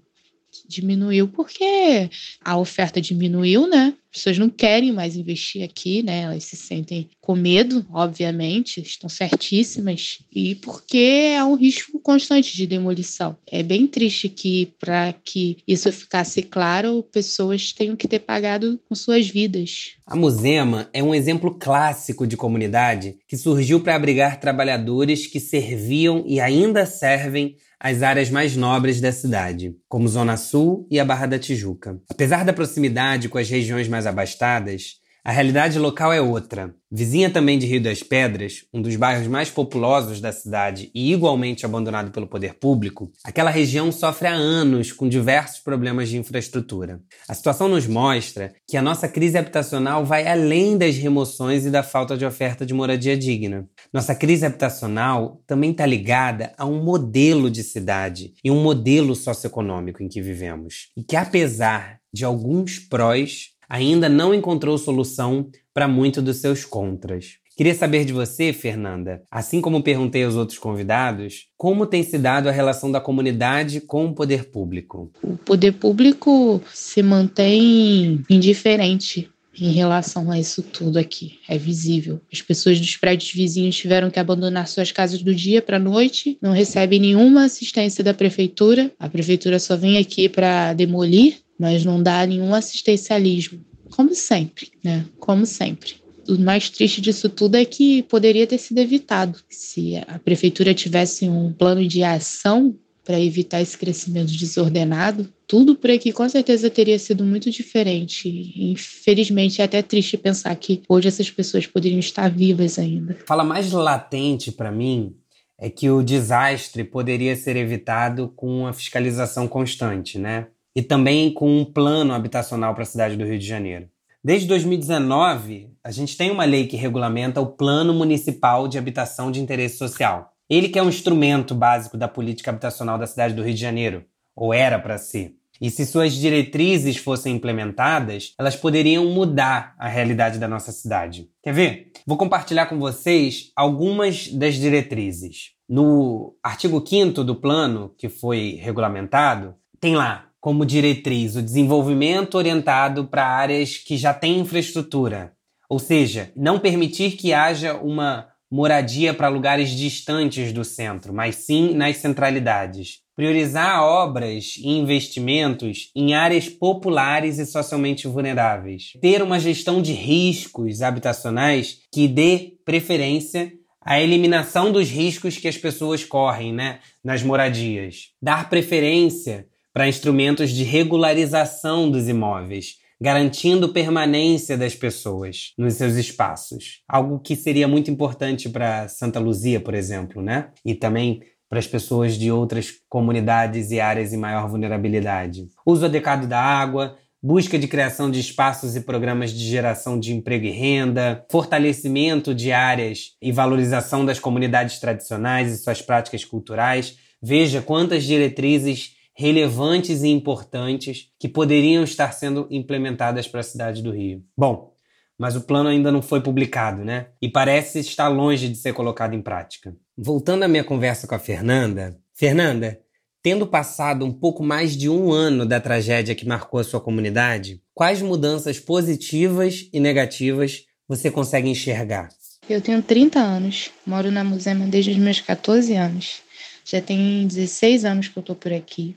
Diminuiu 0.68 1.28
porque 1.28 2.10
a 2.44 2.56
oferta 2.56 3.00
diminuiu, 3.00 3.66
né? 3.66 3.94
pessoas 4.16 4.38
não 4.38 4.48
querem 4.48 4.92
mais 4.92 5.14
investir 5.14 5.62
aqui, 5.62 6.02
né? 6.02 6.22
Elas 6.22 6.44
se 6.44 6.56
sentem 6.56 7.10
com 7.20 7.36
medo, 7.36 7.84
obviamente, 7.92 8.80
estão 8.80 9.10
certíssimas, 9.10 10.20
e 10.32 10.54
porque 10.54 11.34
há 11.38 11.44
um 11.44 11.54
risco 11.54 12.00
constante 12.00 12.56
de 12.56 12.66
demolição. 12.66 13.36
É 13.46 13.62
bem 13.62 13.86
triste 13.86 14.28
que, 14.28 14.72
para 14.80 15.12
que 15.12 15.58
isso 15.68 15.92
ficasse 15.92 16.42
claro, 16.42 17.02
pessoas 17.12 17.72
tenham 17.72 17.94
que 17.94 18.08
ter 18.08 18.20
pagado 18.20 18.80
com 18.88 18.94
suas 18.94 19.28
vidas. 19.28 19.96
A 20.06 20.16
Musema 20.16 20.88
é 20.92 21.02
um 21.02 21.14
exemplo 21.14 21.54
clássico 21.54 22.26
de 22.26 22.36
comunidade 22.36 23.16
que 23.28 23.36
surgiu 23.36 23.80
para 23.80 23.96
abrigar 23.96 24.40
trabalhadores 24.40 25.26
que 25.26 25.40
serviam 25.40 26.24
e 26.26 26.40
ainda 26.40 26.86
servem 26.86 27.56
as 27.86 28.02
áreas 28.02 28.28
mais 28.30 28.56
nobres 28.56 29.00
da 29.00 29.12
cidade, 29.12 29.76
como 29.88 30.08
Zona 30.08 30.36
Sul 30.36 30.88
e 30.90 30.98
a 30.98 31.04
Barra 31.04 31.26
da 31.26 31.38
Tijuca. 31.38 32.00
Apesar 32.10 32.44
da 32.44 32.52
proximidade 32.52 33.28
com 33.28 33.38
as 33.38 33.48
regiões 33.48 33.86
mais 33.86 34.08
abastadas, 34.08 34.94
a 35.26 35.32
realidade 35.32 35.76
local 35.76 36.12
é 36.12 36.20
outra. 36.20 36.72
Vizinha 36.88 37.28
também 37.28 37.58
de 37.58 37.66
Rio 37.66 37.82
das 37.82 38.00
Pedras, 38.00 38.64
um 38.72 38.80
dos 38.80 38.94
bairros 38.94 39.26
mais 39.26 39.50
populosos 39.50 40.20
da 40.20 40.30
cidade 40.30 40.88
e 40.94 41.12
igualmente 41.12 41.66
abandonado 41.66 42.12
pelo 42.12 42.28
poder 42.28 42.54
público, 42.54 43.10
aquela 43.24 43.50
região 43.50 43.90
sofre 43.90 44.28
há 44.28 44.32
anos 44.32 44.92
com 44.92 45.08
diversos 45.08 45.58
problemas 45.58 46.08
de 46.08 46.16
infraestrutura. 46.16 47.00
A 47.28 47.34
situação 47.34 47.66
nos 47.66 47.88
mostra 47.88 48.54
que 48.68 48.76
a 48.76 48.82
nossa 48.82 49.08
crise 49.08 49.36
habitacional 49.36 50.04
vai 50.04 50.28
além 50.28 50.78
das 50.78 50.96
remoções 50.96 51.66
e 51.66 51.72
da 51.72 51.82
falta 51.82 52.16
de 52.16 52.24
oferta 52.24 52.64
de 52.64 52.72
moradia 52.72 53.16
digna. 53.16 53.68
Nossa 53.92 54.14
crise 54.14 54.46
habitacional 54.46 55.42
também 55.44 55.72
está 55.72 55.84
ligada 55.84 56.52
a 56.56 56.64
um 56.64 56.84
modelo 56.84 57.50
de 57.50 57.64
cidade 57.64 58.32
e 58.44 58.50
um 58.50 58.62
modelo 58.62 59.16
socioeconômico 59.16 60.04
em 60.04 60.08
que 60.08 60.22
vivemos. 60.22 60.92
E 60.96 61.02
que, 61.02 61.16
apesar 61.16 61.98
de 62.14 62.24
alguns 62.24 62.78
prós, 62.78 63.55
ainda 63.68 64.08
não 64.08 64.34
encontrou 64.34 64.76
solução 64.78 65.48
para 65.72 65.88
muito 65.88 66.22
dos 66.22 66.38
seus 66.38 66.64
contras. 66.64 67.38
Queria 67.56 67.74
saber 67.74 68.04
de 68.04 68.12
você, 68.12 68.52
Fernanda, 68.52 69.22
assim 69.30 69.62
como 69.62 69.82
perguntei 69.82 70.24
aos 70.24 70.34
outros 70.34 70.58
convidados, 70.58 71.46
como 71.56 71.86
tem 71.86 72.02
se 72.02 72.18
dado 72.18 72.50
a 72.50 72.52
relação 72.52 72.92
da 72.92 73.00
comunidade 73.00 73.80
com 73.80 74.04
o 74.04 74.14
poder 74.14 74.50
público? 74.50 75.10
O 75.22 75.38
poder 75.38 75.72
público 75.72 76.62
se 76.74 77.02
mantém 77.02 78.22
indiferente 78.28 79.30
em 79.58 79.72
relação 79.72 80.30
a 80.30 80.38
isso 80.38 80.62
tudo 80.62 80.98
aqui. 80.98 81.38
É 81.48 81.56
visível. 81.56 82.20
As 82.30 82.42
pessoas 82.42 82.78
dos 82.78 82.94
prédios 82.96 83.32
vizinhos 83.32 83.74
tiveram 83.74 84.10
que 84.10 84.20
abandonar 84.20 84.68
suas 84.68 84.92
casas 84.92 85.22
do 85.22 85.34
dia 85.34 85.62
para 85.62 85.78
a 85.78 85.80
noite, 85.80 86.36
não 86.42 86.52
recebem 86.52 87.00
nenhuma 87.00 87.44
assistência 87.44 88.04
da 88.04 88.12
prefeitura. 88.12 88.92
A 88.98 89.08
prefeitura 89.08 89.58
só 89.58 89.76
vem 89.76 89.96
aqui 89.96 90.28
para 90.28 90.74
demolir 90.74 91.38
mas 91.58 91.84
não 91.84 92.02
dá 92.02 92.26
nenhum 92.26 92.54
assistencialismo, 92.54 93.60
como 93.90 94.14
sempre, 94.14 94.70
né? 94.82 95.06
Como 95.18 95.46
sempre. 95.46 95.94
O 96.28 96.38
mais 96.38 96.68
triste 96.70 97.00
disso 97.00 97.28
tudo 97.28 97.56
é 97.56 97.64
que 97.64 98.02
poderia 98.04 98.46
ter 98.46 98.58
sido 98.58 98.78
evitado. 98.78 99.38
Se 99.48 99.96
a 100.08 100.18
prefeitura 100.18 100.74
tivesse 100.74 101.28
um 101.28 101.52
plano 101.52 101.86
de 101.86 102.02
ação 102.02 102.76
para 103.04 103.20
evitar 103.20 103.62
esse 103.62 103.78
crescimento 103.78 104.32
desordenado, 104.32 105.32
tudo 105.46 105.76
por 105.76 105.88
aqui 105.90 106.12
com 106.12 106.28
certeza 106.28 106.68
teria 106.68 106.98
sido 106.98 107.24
muito 107.24 107.48
diferente. 107.52 108.52
Infelizmente, 108.56 109.62
é 109.62 109.64
até 109.64 109.80
triste 109.80 110.16
pensar 110.16 110.54
que 110.56 110.82
hoje 110.88 111.06
essas 111.06 111.30
pessoas 111.30 111.66
poderiam 111.66 112.00
estar 112.00 112.28
vivas 112.28 112.80
ainda. 112.80 113.16
Fala 113.24 113.44
mais 113.44 113.70
latente 113.70 114.50
para 114.50 114.72
mim 114.72 115.14
é 115.58 115.70
que 115.70 115.88
o 115.88 116.02
desastre 116.02 116.82
poderia 116.84 117.34
ser 117.36 117.56
evitado 117.56 118.28
com 118.34 118.60
uma 118.60 118.72
fiscalização 118.72 119.46
constante, 119.46 120.18
né? 120.18 120.48
E 120.76 120.82
também 120.82 121.32
com 121.32 121.58
um 121.58 121.64
plano 121.64 122.12
habitacional 122.12 122.74
para 122.74 122.82
a 122.82 122.86
cidade 122.86 123.16
do 123.16 123.24
Rio 123.24 123.38
de 123.38 123.46
Janeiro. 123.46 123.88
Desde 124.22 124.46
2019, 124.46 125.70
a 125.82 125.90
gente 125.90 126.18
tem 126.18 126.30
uma 126.30 126.44
lei 126.44 126.66
que 126.66 126.76
regulamenta 126.76 127.40
o 127.40 127.46
Plano 127.46 127.94
Municipal 127.94 128.68
de 128.68 128.76
Habitação 128.76 129.32
de 129.32 129.40
Interesse 129.40 129.78
Social. 129.78 130.34
Ele 130.50 130.68
que 130.68 130.78
é 130.78 130.82
um 130.82 130.90
instrumento 130.90 131.54
básico 131.54 131.96
da 131.96 132.06
política 132.06 132.50
habitacional 132.50 132.98
da 132.98 133.06
cidade 133.06 133.32
do 133.32 133.42
Rio 133.42 133.54
de 133.54 133.60
Janeiro, 133.60 134.04
ou 134.34 134.52
era 134.52 134.78
para 134.78 134.98
ser. 134.98 135.36
E 135.58 135.70
se 135.70 135.86
suas 135.86 136.12
diretrizes 136.12 136.98
fossem 136.98 137.34
implementadas, 137.34 138.34
elas 138.38 138.54
poderiam 138.54 139.06
mudar 139.06 139.74
a 139.78 139.88
realidade 139.88 140.38
da 140.38 140.46
nossa 140.46 140.72
cidade. 140.72 141.30
Quer 141.42 141.54
ver? 141.54 141.92
Vou 142.06 142.18
compartilhar 142.18 142.66
com 142.66 142.78
vocês 142.78 143.50
algumas 143.56 144.28
das 144.28 144.56
diretrizes. 144.56 145.52
No 145.66 146.36
artigo 146.42 146.86
5 146.86 147.24
do 147.24 147.34
plano, 147.34 147.94
que 147.96 148.10
foi 148.10 148.58
regulamentado, 148.60 149.54
tem 149.80 149.96
lá 149.96 150.25
como 150.46 150.64
diretriz 150.64 151.34
o 151.34 151.42
desenvolvimento 151.42 152.36
orientado 152.36 153.04
para 153.04 153.26
áreas 153.26 153.78
que 153.78 153.96
já 153.96 154.14
têm 154.14 154.38
infraestrutura, 154.38 155.32
ou 155.68 155.80
seja, 155.80 156.30
não 156.36 156.60
permitir 156.60 157.16
que 157.16 157.32
haja 157.32 157.74
uma 157.74 158.28
moradia 158.48 159.12
para 159.12 159.26
lugares 159.26 159.70
distantes 159.70 160.52
do 160.52 160.62
centro, 160.62 161.12
mas 161.12 161.34
sim 161.34 161.74
nas 161.74 161.96
centralidades. 161.96 163.00
Priorizar 163.16 163.82
obras 163.82 164.54
e 164.58 164.68
investimentos 164.68 165.90
em 165.96 166.14
áreas 166.14 166.48
populares 166.48 167.40
e 167.40 167.44
socialmente 167.44 168.06
vulneráveis. 168.06 168.92
Ter 169.00 169.22
uma 169.22 169.40
gestão 169.40 169.82
de 169.82 169.94
riscos 169.94 170.80
habitacionais 170.80 171.80
que 171.92 172.06
dê 172.06 172.52
preferência 172.64 173.52
à 173.84 174.00
eliminação 174.00 174.70
dos 174.70 174.88
riscos 174.88 175.38
que 175.38 175.48
as 175.48 175.58
pessoas 175.58 176.04
correm 176.04 176.52
né, 176.52 176.78
nas 177.02 177.24
moradias. 177.24 178.10
Dar 178.22 178.48
preferência 178.48 179.48
para 179.76 179.86
instrumentos 179.86 180.52
de 180.52 180.64
regularização 180.64 181.90
dos 181.90 182.08
imóveis, 182.08 182.76
garantindo 182.98 183.74
permanência 183.74 184.56
das 184.56 184.74
pessoas 184.74 185.52
nos 185.58 185.74
seus 185.74 185.96
espaços. 185.96 186.80
Algo 186.88 187.18
que 187.18 187.36
seria 187.36 187.68
muito 187.68 187.90
importante 187.90 188.48
para 188.48 188.88
Santa 188.88 189.20
Luzia, 189.20 189.60
por 189.60 189.74
exemplo, 189.74 190.22
né? 190.22 190.48
E 190.64 190.74
também 190.74 191.20
para 191.46 191.58
as 191.58 191.66
pessoas 191.66 192.16
de 192.16 192.32
outras 192.32 192.72
comunidades 192.88 193.70
e 193.70 193.78
áreas 193.78 194.14
em 194.14 194.16
maior 194.16 194.48
vulnerabilidade. 194.48 195.46
Uso 195.66 195.84
adequado 195.84 196.26
da 196.26 196.40
água, 196.40 196.96
busca 197.22 197.58
de 197.58 197.68
criação 197.68 198.10
de 198.10 198.18
espaços 198.18 198.76
e 198.76 198.80
programas 198.80 199.30
de 199.30 199.44
geração 199.44 200.00
de 200.00 200.14
emprego 200.14 200.46
e 200.46 200.52
renda, 200.52 201.22
fortalecimento 201.30 202.34
de 202.34 202.50
áreas 202.50 203.10
e 203.20 203.30
valorização 203.30 204.06
das 204.06 204.18
comunidades 204.18 204.80
tradicionais 204.80 205.52
e 205.52 205.58
suas 205.58 205.82
práticas 205.82 206.24
culturais. 206.24 206.96
Veja 207.22 207.60
quantas 207.60 208.04
diretrizes 208.04 208.95
relevantes 209.16 210.02
e 210.02 210.08
importantes 210.08 211.10
que 211.18 211.26
poderiam 211.26 211.82
estar 211.82 212.12
sendo 212.12 212.46
implementadas 212.50 213.26
para 213.26 213.40
a 213.40 213.44
cidade 213.44 213.82
do 213.82 213.90
Rio. 213.90 214.22
Bom, 214.36 214.74
mas 215.18 215.34
o 215.34 215.40
plano 215.40 215.70
ainda 215.70 215.90
não 215.90 216.02
foi 216.02 216.20
publicado, 216.20 216.84
né? 216.84 217.06
E 217.20 217.28
parece 217.28 217.80
estar 217.80 218.08
longe 218.08 218.48
de 218.48 218.56
ser 218.56 218.74
colocado 218.74 219.14
em 219.14 219.22
prática. 219.22 219.74
Voltando 219.96 220.42
à 220.42 220.48
minha 220.48 220.62
conversa 220.62 221.06
com 221.06 221.14
a 221.14 221.18
Fernanda, 221.18 221.98
Fernanda, 222.14 222.78
tendo 223.22 223.46
passado 223.46 224.04
um 224.04 224.12
pouco 224.12 224.42
mais 224.42 224.76
de 224.76 224.90
um 224.90 225.10
ano 225.10 225.46
da 225.46 225.58
tragédia 225.58 226.14
que 226.14 226.28
marcou 226.28 226.60
a 226.60 226.64
sua 226.64 226.80
comunidade, 226.80 227.62
quais 227.72 228.02
mudanças 228.02 228.60
positivas 228.60 229.68
e 229.72 229.80
negativas 229.80 230.64
você 230.86 231.10
consegue 231.10 231.48
enxergar? 231.48 232.10
Eu 232.48 232.60
tenho 232.60 232.82
30 232.82 233.18
anos, 233.18 233.70
moro 233.86 234.10
na 234.10 234.22
Musema 234.22 234.66
desde 234.66 234.90
os 234.90 234.98
meus 234.98 235.20
14 235.20 235.74
anos. 235.74 236.20
Já 236.64 236.80
tem 236.82 237.26
16 237.26 237.84
anos 237.84 238.08
que 238.08 238.18
eu 238.18 238.20
estou 238.20 238.36
por 238.36 238.52
aqui. 238.52 238.94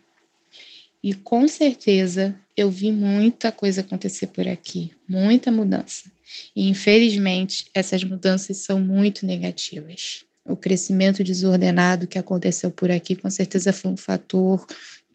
E 1.04 1.14
com 1.14 1.48
certeza 1.48 2.36
eu 2.56 2.70
vi 2.70 2.92
muita 2.92 3.52
coisa 3.52 3.82
acontecer 3.82 4.28
por 4.28 4.48
aqui, 4.48 4.92
muita 5.08 5.52
mudança. 5.52 6.12
E 6.56 6.68
infelizmente 6.68 7.70
essas 7.74 8.04
mudanças 8.04 8.58
são 8.58 8.80
muito 8.80 9.26
negativas. 9.26 10.26
O 10.46 10.56
crescimento 10.56 11.24
desordenado 11.24 12.08
que 12.08 12.18
aconteceu 12.18 12.70
por 12.72 12.92
aqui 12.92 13.16
com 13.16 13.30
certeza 13.30 13.72
foi 13.72 13.92
um 13.92 13.98
fator 13.98 14.66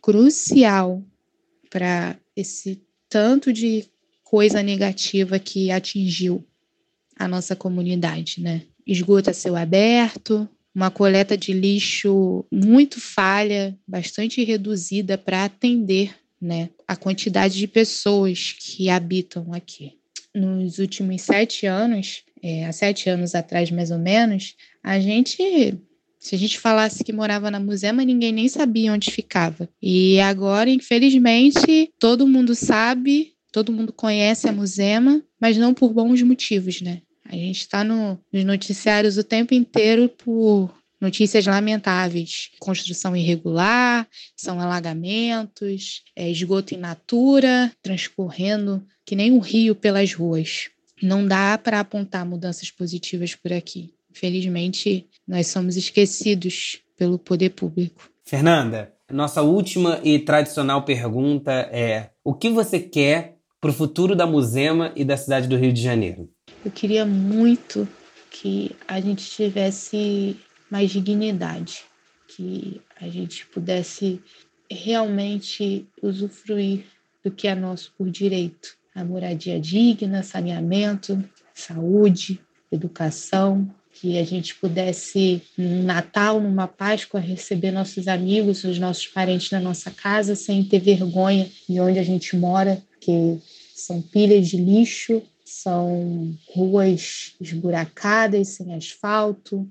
crucial 0.00 1.02
para 1.70 2.16
esse 2.36 2.80
tanto 3.08 3.52
de 3.52 3.84
coisa 4.22 4.62
negativa 4.62 5.38
que 5.38 5.70
atingiu 5.70 6.44
a 7.16 7.28
nossa 7.28 7.54
comunidade, 7.54 8.40
né? 8.40 8.62
Esgoto 8.86 9.30
a 9.30 9.32
céu 9.32 9.54
aberto, 9.56 10.48
uma 10.74 10.90
coleta 10.90 11.36
de 11.36 11.52
lixo 11.52 12.44
muito 12.50 13.00
falha, 13.00 13.78
bastante 13.86 14.42
reduzida 14.42 15.16
para 15.16 15.44
atender 15.44 16.14
né, 16.40 16.70
a 16.86 16.96
quantidade 16.96 17.56
de 17.56 17.68
pessoas 17.68 18.54
que 18.58 18.90
habitam 18.90 19.52
aqui. 19.52 19.92
Nos 20.34 20.78
últimos 20.78 21.22
sete 21.22 21.64
anos, 21.64 22.24
é, 22.42 22.66
há 22.66 22.72
sete 22.72 23.08
anos 23.08 23.34
atrás 23.34 23.70
mais 23.70 23.90
ou 23.90 23.98
menos, 23.98 24.56
a 24.82 24.98
gente 24.98 25.78
se 26.24 26.34
a 26.34 26.38
gente 26.38 26.58
falasse 26.58 27.04
que 27.04 27.12
morava 27.12 27.50
na 27.50 27.60
Musema, 27.60 28.02
ninguém 28.02 28.32
nem 28.32 28.48
sabia 28.48 28.94
onde 28.94 29.10
ficava. 29.10 29.68
E 29.80 30.18
agora, 30.20 30.70
infelizmente, 30.70 31.92
todo 31.98 32.26
mundo 32.26 32.54
sabe, 32.54 33.34
todo 33.52 33.70
mundo 33.70 33.92
conhece 33.92 34.48
a 34.48 34.52
Musema, 34.52 35.22
mas 35.38 35.58
não 35.58 35.74
por 35.74 35.92
bons 35.92 36.22
motivos, 36.22 36.80
né? 36.80 37.02
A 37.34 37.36
gente 37.36 37.58
está 37.62 37.82
no, 37.82 38.16
nos 38.32 38.44
noticiários 38.44 39.18
o 39.18 39.24
tempo 39.24 39.54
inteiro 39.54 40.08
por 40.08 40.72
notícias 41.00 41.44
lamentáveis: 41.44 42.50
construção 42.60 43.16
irregular, 43.16 44.06
são 44.36 44.60
alagamentos, 44.60 46.04
é, 46.14 46.30
esgoto 46.30 46.74
in 46.74 46.78
natura, 46.78 47.72
transcorrendo 47.82 48.86
que 49.04 49.16
nem 49.16 49.32
um 49.32 49.40
rio 49.40 49.74
pelas 49.74 50.14
ruas. 50.14 50.68
Não 51.02 51.26
dá 51.26 51.58
para 51.58 51.80
apontar 51.80 52.24
mudanças 52.24 52.70
positivas 52.70 53.34
por 53.34 53.52
aqui. 53.52 53.92
Infelizmente, 54.12 55.08
nós 55.26 55.48
somos 55.48 55.76
esquecidos 55.76 56.78
pelo 56.96 57.18
poder 57.18 57.50
público. 57.50 58.08
Fernanda, 58.24 58.94
nossa 59.10 59.42
última 59.42 60.00
e 60.04 60.20
tradicional 60.20 60.84
pergunta 60.84 61.50
é: 61.50 62.10
o 62.22 62.32
que 62.32 62.48
você 62.48 62.78
quer 62.78 63.38
para 63.60 63.70
o 63.70 63.74
futuro 63.74 64.14
da 64.14 64.24
Musema 64.24 64.92
e 64.94 65.04
da 65.04 65.16
cidade 65.16 65.48
do 65.48 65.56
Rio 65.56 65.72
de 65.72 65.82
Janeiro? 65.82 66.30
Eu 66.64 66.70
queria 66.70 67.04
muito 67.04 67.86
que 68.30 68.74
a 68.88 68.98
gente 68.98 69.28
tivesse 69.28 70.36
mais 70.70 70.90
dignidade, 70.90 71.84
que 72.26 72.80
a 72.98 73.06
gente 73.08 73.44
pudesse 73.46 74.18
realmente 74.70 75.86
usufruir 76.02 76.86
do 77.22 77.30
que 77.30 77.46
é 77.46 77.54
nosso 77.54 77.92
por 77.98 78.10
direito. 78.10 78.76
A 78.94 79.04
moradia 79.04 79.60
digna, 79.60 80.22
saneamento, 80.22 81.22
saúde, 81.52 82.40
educação, 82.72 83.70
que 83.92 84.18
a 84.18 84.24
gente 84.24 84.54
pudesse, 84.54 85.42
num 85.56 85.82
Natal, 85.82 86.40
numa 86.40 86.66
Páscoa, 86.66 87.20
receber 87.20 87.72
nossos 87.72 88.08
amigos, 88.08 88.64
os 88.64 88.78
nossos 88.78 89.06
parentes 89.06 89.50
na 89.50 89.60
nossa 89.60 89.90
casa, 89.90 90.34
sem 90.34 90.64
ter 90.64 90.80
vergonha 90.80 91.48
de 91.68 91.78
onde 91.78 91.98
a 91.98 92.02
gente 92.02 92.34
mora, 92.36 92.82
que 93.00 93.38
são 93.74 94.00
pilhas 94.00 94.48
de 94.48 94.56
lixo, 94.56 95.22
são 95.44 96.34
ruas 96.48 97.34
esburacadas, 97.40 98.48
sem 98.48 98.74
asfalto, 98.74 99.68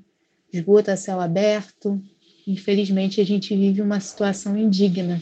esgoto 0.51 0.91
a 0.91 0.95
céu 0.95 1.19
aberto. 1.19 2.01
Infelizmente, 2.45 3.19
a 3.19 3.25
gente 3.25 3.55
vive 3.55 3.81
uma 3.81 3.99
situação 3.99 4.57
indigna. 4.57 5.21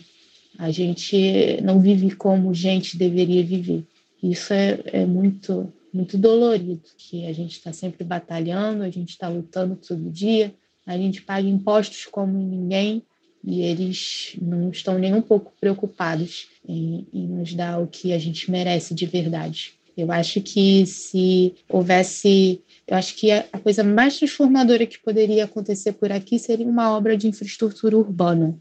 A 0.58 0.70
gente 0.70 1.60
não 1.63 1.79
vive 1.79 2.12
como 2.15 2.53
gente 2.53 2.98
deveria 2.98 3.43
viver. 3.43 3.86
Isso 4.22 4.53
é, 4.53 4.79
é 4.86 5.05
muito 5.05 5.72
muito 5.93 6.17
dolorido, 6.17 6.81
que 6.98 7.25
a 7.25 7.34
gente 7.34 7.58
está 7.58 7.74
sempre 7.74 8.03
batalhando, 8.05 8.84
a 8.84 8.89
gente 8.89 9.10
está 9.10 9.27
lutando 9.27 9.75
todo 9.75 10.10
dia, 10.10 10.53
a 10.86 10.98
gente 10.98 11.22
paga 11.22 11.48
impostos 11.48 12.05
como 12.05 12.38
ninguém 12.38 13.03
e 13.43 13.62
eles 13.62 14.36
não 14.41 14.70
estão 14.70 14.98
nem 14.98 15.13
um 15.13 15.22
pouco 15.22 15.51
preocupados 15.60 16.48
em, 16.67 17.08
em 17.13 17.27
nos 17.27 17.53
dar 17.53 17.79
o 17.81 17.88
que 17.88 18.13
a 18.13 18.17
gente 18.17 18.50
merece 18.50 18.93
de 18.93 19.05
verdade. 19.05 19.74
Eu 19.95 20.12
acho 20.12 20.41
que 20.41 20.86
se 20.86 21.55
houvesse, 21.69 22.63
eu 22.88 22.95
acho 22.95 23.15
que 23.15 23.31
a 23.31 23.60
coisa 23.60 23.83
mais 23.83 24.17
transformadora 24.17 24.86
que 24.86 25.00
poderia 25.00 25.45
acontecer 25.45 25.93
por 25.93 26.12
aqui 26.12 26.39
seria 26.39 26.65
uma 26.65 26.95
obra 26.95 27.17
de 27.17 27.27
infraestrutura 27.27 27.98
urbana, 27.98 28.57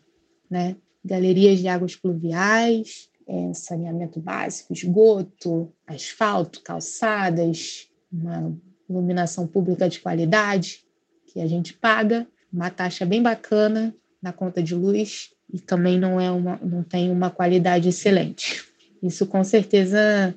né? 0.50 0.76
Galerias 1.04 1.60
de 1.60 1.68
águas 1.68 1.96
pluviais, 1.96 3.08
é, 3.26 3.54
saneamento 3.54 4.20
básico, 4.20 4.72
esgoto, 4.72 5.72
asfalto, 5.86 6.60
calçadas, 6.62 7.88
uma 8.12 8.52
iluminação 8.88 9.46
pública 9.46 9.88
de 9.88 10.00
qualidade 10.00 10.84
que 11.26 11.40
a 11.40 11.46
gente 11.46 11.72
paga, 11.72 12.26
uma 12.52 12.70
taxa 12.70 13.06
bem 13.06 13.22
bacana 13.22 13.94
na 14.20 14.32
conta 14.32 14.60
de 14.62 14.74
luz 14.74 15.30
e 15.52 15.60
também 15.60 15.98
não 15.98 16.20
é 16.20 16.30
uma, 16.30 16.58
não 16.62 16.82
tem 16.82 17.10
uma 17.10 17.30
qualidade 17.30 17.88
excelente. 17.88 18.64
Isso 19.02 19.26
com 19.26 19.42
certeza 19.44 20.34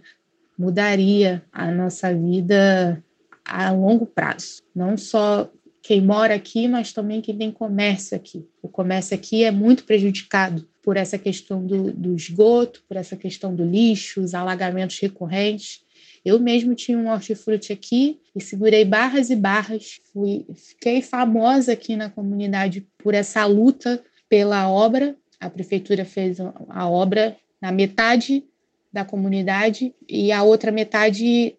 mudaria 0.57 1.43
a 1.51 1.71
nossa 1.71 2.13
vida 2.13 3.03
a 3.45 3.71
longo 3.71 4.05
prazo, 4.05 4.61
não 4.73 4.97
só 4.97 5.51
quem 5.81 5.99
mora 6.01 6.33
aqui, 6.33 6.67
mas 6.67 6.93
também 6.93 7.21
quem 7.21 7.37
tem 7.37 7.51
comércio 7.51 8.15
aqui. 8.15 8.47
O 8.61 8.69
comércio 8.69 9.13
aqui 9.13 9.43
é 9.43 9.51
muito 9.51 9.83
prejudicado 9.83 10.65
por 10.81 10.95
essa 10.95 11.17
questão 11.17 11.65
do, 11.65 11.91
do 11.91 12.15
esgoto, 12.15 12.81
por 12.87 12.95
essa 12.95 13.17
questão 13.17 13.53
do 13.53 13.65
lixo, 13.65 14.21
os 14.21 14.33
alagamentos 14.33 14.97
recorrentes. 14.99 15.81
Eu 16.23 16.39
mesmo 16.39 16.73
tinha 16.73 16.97
um 16.97 17.09
hortifruti 17.09 17.73
aqui 17.73 18.21
e 18.33 18.41
segurei 18.41 18.85
barras 18.85 19.29
e 19.29 19.35
barras. 19.35 19.99
Fui, 20.13 20.45
fiquei 20.55 21.01
famosa 21.01 21.73
aqui 21.73 21.97
na 21.97 22.09
comunidade 22.09 22.87
por 22.97 23.13
essa 23.13 23.45
luta 23.45 24.01
pela 24.29 24.69
obra. 24.69 25.17
A 25.37 25.49
prefeitura 25.49 26.05
fez 26.05 26.37
a 26.69 26.89
obra 26.89 27.35
na 27.61 27.73
metade 27.73 28.45
da 28.93 29.03
comunidade 29.03 29.93
e 30.07 30.31
a 30.31 30.43
outra 30.43 30.71
metade 30.71 31.57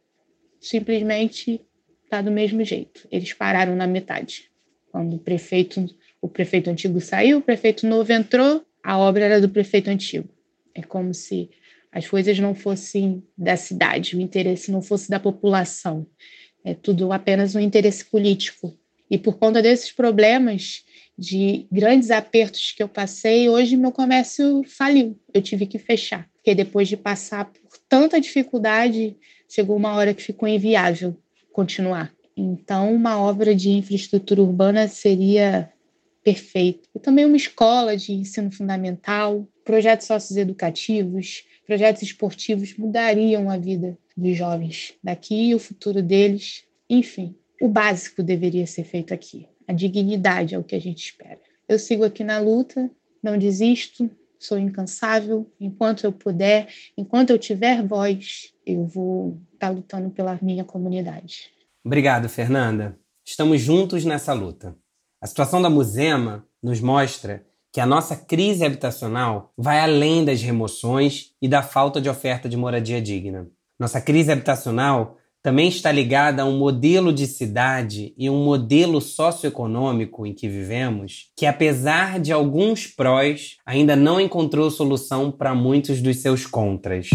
simplesmente 0.61 1.61
está 2.05 2.23
do 2.23 2.31
mesmo 2.31 2.65
jeito. 2.65 3.09
Eles 3.11 3.33
pararam 3.33 3.75
na 3.75 3.89
metade. 3.89 4.49
Quando 4.93 5.17
o 5.17 5.19
prefeito, 5.19 5.85
o 6.23 6.29
prefeito 6.29 6.71
antigo 6.71 7.01
saiu, 7.01 7.39
o 7.39 7.43
prefeito 7.43 7.87
novo 7.89 8.13
entrou, 8.13 8.65
a 8.83 8.97
obra 8.97 9.25
era 9.25 9.41
do 9.41 9.49
prefeito 9.49 9.91
antigo. 9.91 10.29
É 10.73 10.83
como 10.83 11.13
se 11.13 11.51
as 11.91 12.07
coisas 12.07 12.39
não 12.39 12.55
fossem 12.55 13.23
da 13.37 13.57
cidade, 13.57 14.17
o 14.17 14.21
interesse 14.21 14.71
não 14.71 14.81
fosse 14.81 15.11
da 15.11 15.19
população. 15.19 16.07
É 16.65 16.73
tudo 16.73 17.13
apenas 17.13 17.55
um 17.57 17.61
interesse 17.61 18.05
político. 18.05 18.79
E 19.11 19.19
por 19.19 19.39
conta 19.39 19.61
desses 19.61 19.91
problemas, 19.93 20.84
de 21.17 21.67
grandes 21.71 22.11
apertos 22.11 22.73
que 22.73 22.83
eu 22.83 22.89
passei, 22.89 23.49
hoje 23.49 23.77
meu 23.77 23.93
comércio 23.93 24.63
faliu. 24.67 25.19
Eu 25.33 25.41
tive 25.41 25.67
que 25.67 25.79
fechar, 25.79 26.29
porque 26.35 26.55
depois 26.55 26.89
de 26.89 26.97
passar 26.97 27.47
por 27.47 27.79
tanta 27.89 28.21
dificuldade, 28.21 29.17
chegou 29.49 29.77
uma 29.77 29.95
hora 29.95 30.13
que 30.13 30.23
ficou 30.23 30.49
inviável 30.49 31.17
continuar. 31.53 32.13
Então, 32.37 32.93
uma 32.93 33.19
obra 33.19 33.55
de 33.55 33.71
infraestrutura 33.71 34.43
urbana 34.43 34.89
seria 34.89 35.71
perfeito. 36.25 36.89
E 36.95 36.99
também 36.99 37.25
uma 37.25 37.37
escola 37.37 37.97
de 37.97 38.13
ensino 38.13 38.51
fundamental, 38.51 39.47
projetos 39.65 40.07
socioeducativos, 40.07 41.45
projetos 41.67 42.03
esportivos 42.03 42.77
mudariam 42.77 43.49
a 43.51 43.57
vida 43.57 43.97
dos 44.17 44.37
jovens 44.37 44.95
daqui 45.03 45.51
e 45.51 45.55
o 45.55 45.59
futuro 45.59 46.03
deles. 46.03 46.65
Enfim, 46.89 47.37
o 47.61 47.69
básico 47.69 48.23
deveria 48.23 48.67
ser 48.67 48.85
feito 48.85 49.15
aqui. 49.15 49.47
A 49.67 49.73
dignidade 49.73 50.55
é 50.55 50.59
o 50.59 50.65
que 50.65 50.75
a 50.75 50.81
gente 50.81 51.05
espera. 51.05 51.41
Eu 51.69 51.79
sigo 51.79 52.05
aqui 52.05 52.23
na 52.23 52.39
luta, 52.39 52.91
não 53.23 53.39
desisto, 53.39 54.11
sou 54.39 54.59
incansável. 54.59 55.51
Enquanto 55.59 56.05
eu 56.05 56.13
puder, 56.13 56.69
enquanto 56.97 57.31
eu 57.31 57.39
tiver 57.39 57.83
voz, 57.83 58.53
eu 58.67 58.87
vou 58.87 59.41
estar 59.53 59.71
lutando 59.71 60.11
pela 60.11 60.39
minha 60.43 60.65
comunidade. 60.65 61.51
Obrigado, 61.85 62.29
Fernanda. 62.29 62.99
Estamos 63.25 63.61
juntos 63.61 64.05
nessa 64.05 64.33
luta. 64.33 64.77
A 65.21 65.27
situação 65.27 65.63
da 65.63 65.71
Musema 65.71 66.47
nos 66.63 66.81
mostra 66.81 67.45
que 67.73 67.81
a 67.81 67.87
nossa 67.87 68.15
crise 68.15 68.65
habitacional 68.65 69.53
vai 69.57 69.81
além 69.81 70.25
das 70.25 70.41
remoções 70.43 71.35
e 71.41 71.49
da 71.49 71.63
falta 71.63 72.01
de 72.01 72.09
oferta 72.09 72.49
de 72.49 72.57
moradia 72.57 73.01
digna. 73.01 73.49
Nossa 73.79 74.01
crise 74.01 74.31
habitacional 74.31 75.17
também 75.45 75.69
está 75.69 75.93
ligada 75.93 76.41
a 76.41 76.47
um 76.47 76.57
modelo 76.57 77.13
de 77.13 77.27
cidade 77.27 78.15
e 78.17 78.31
um 78.31 78.43
modelo 78.43 78.99
socioeconômico 78.99 80.25
em 80.25 80.33
que 80.33 80.49
vivemos, 80.49 81.31
que 81.37 81.45
apesar 81.45 82.19
de 82.19 82.33
alguns 82.33 82.87
prós, 82.87 83.59
ainda 83.67 83.95
não 83.95 84.19
encontrou 84.19 84.71
solução 84.71 85.31
para 85.31 85.55
muitos 85.55 86.01
dos 86.01 86.17
seus 86.17 86.47
contras. 86.47 87.11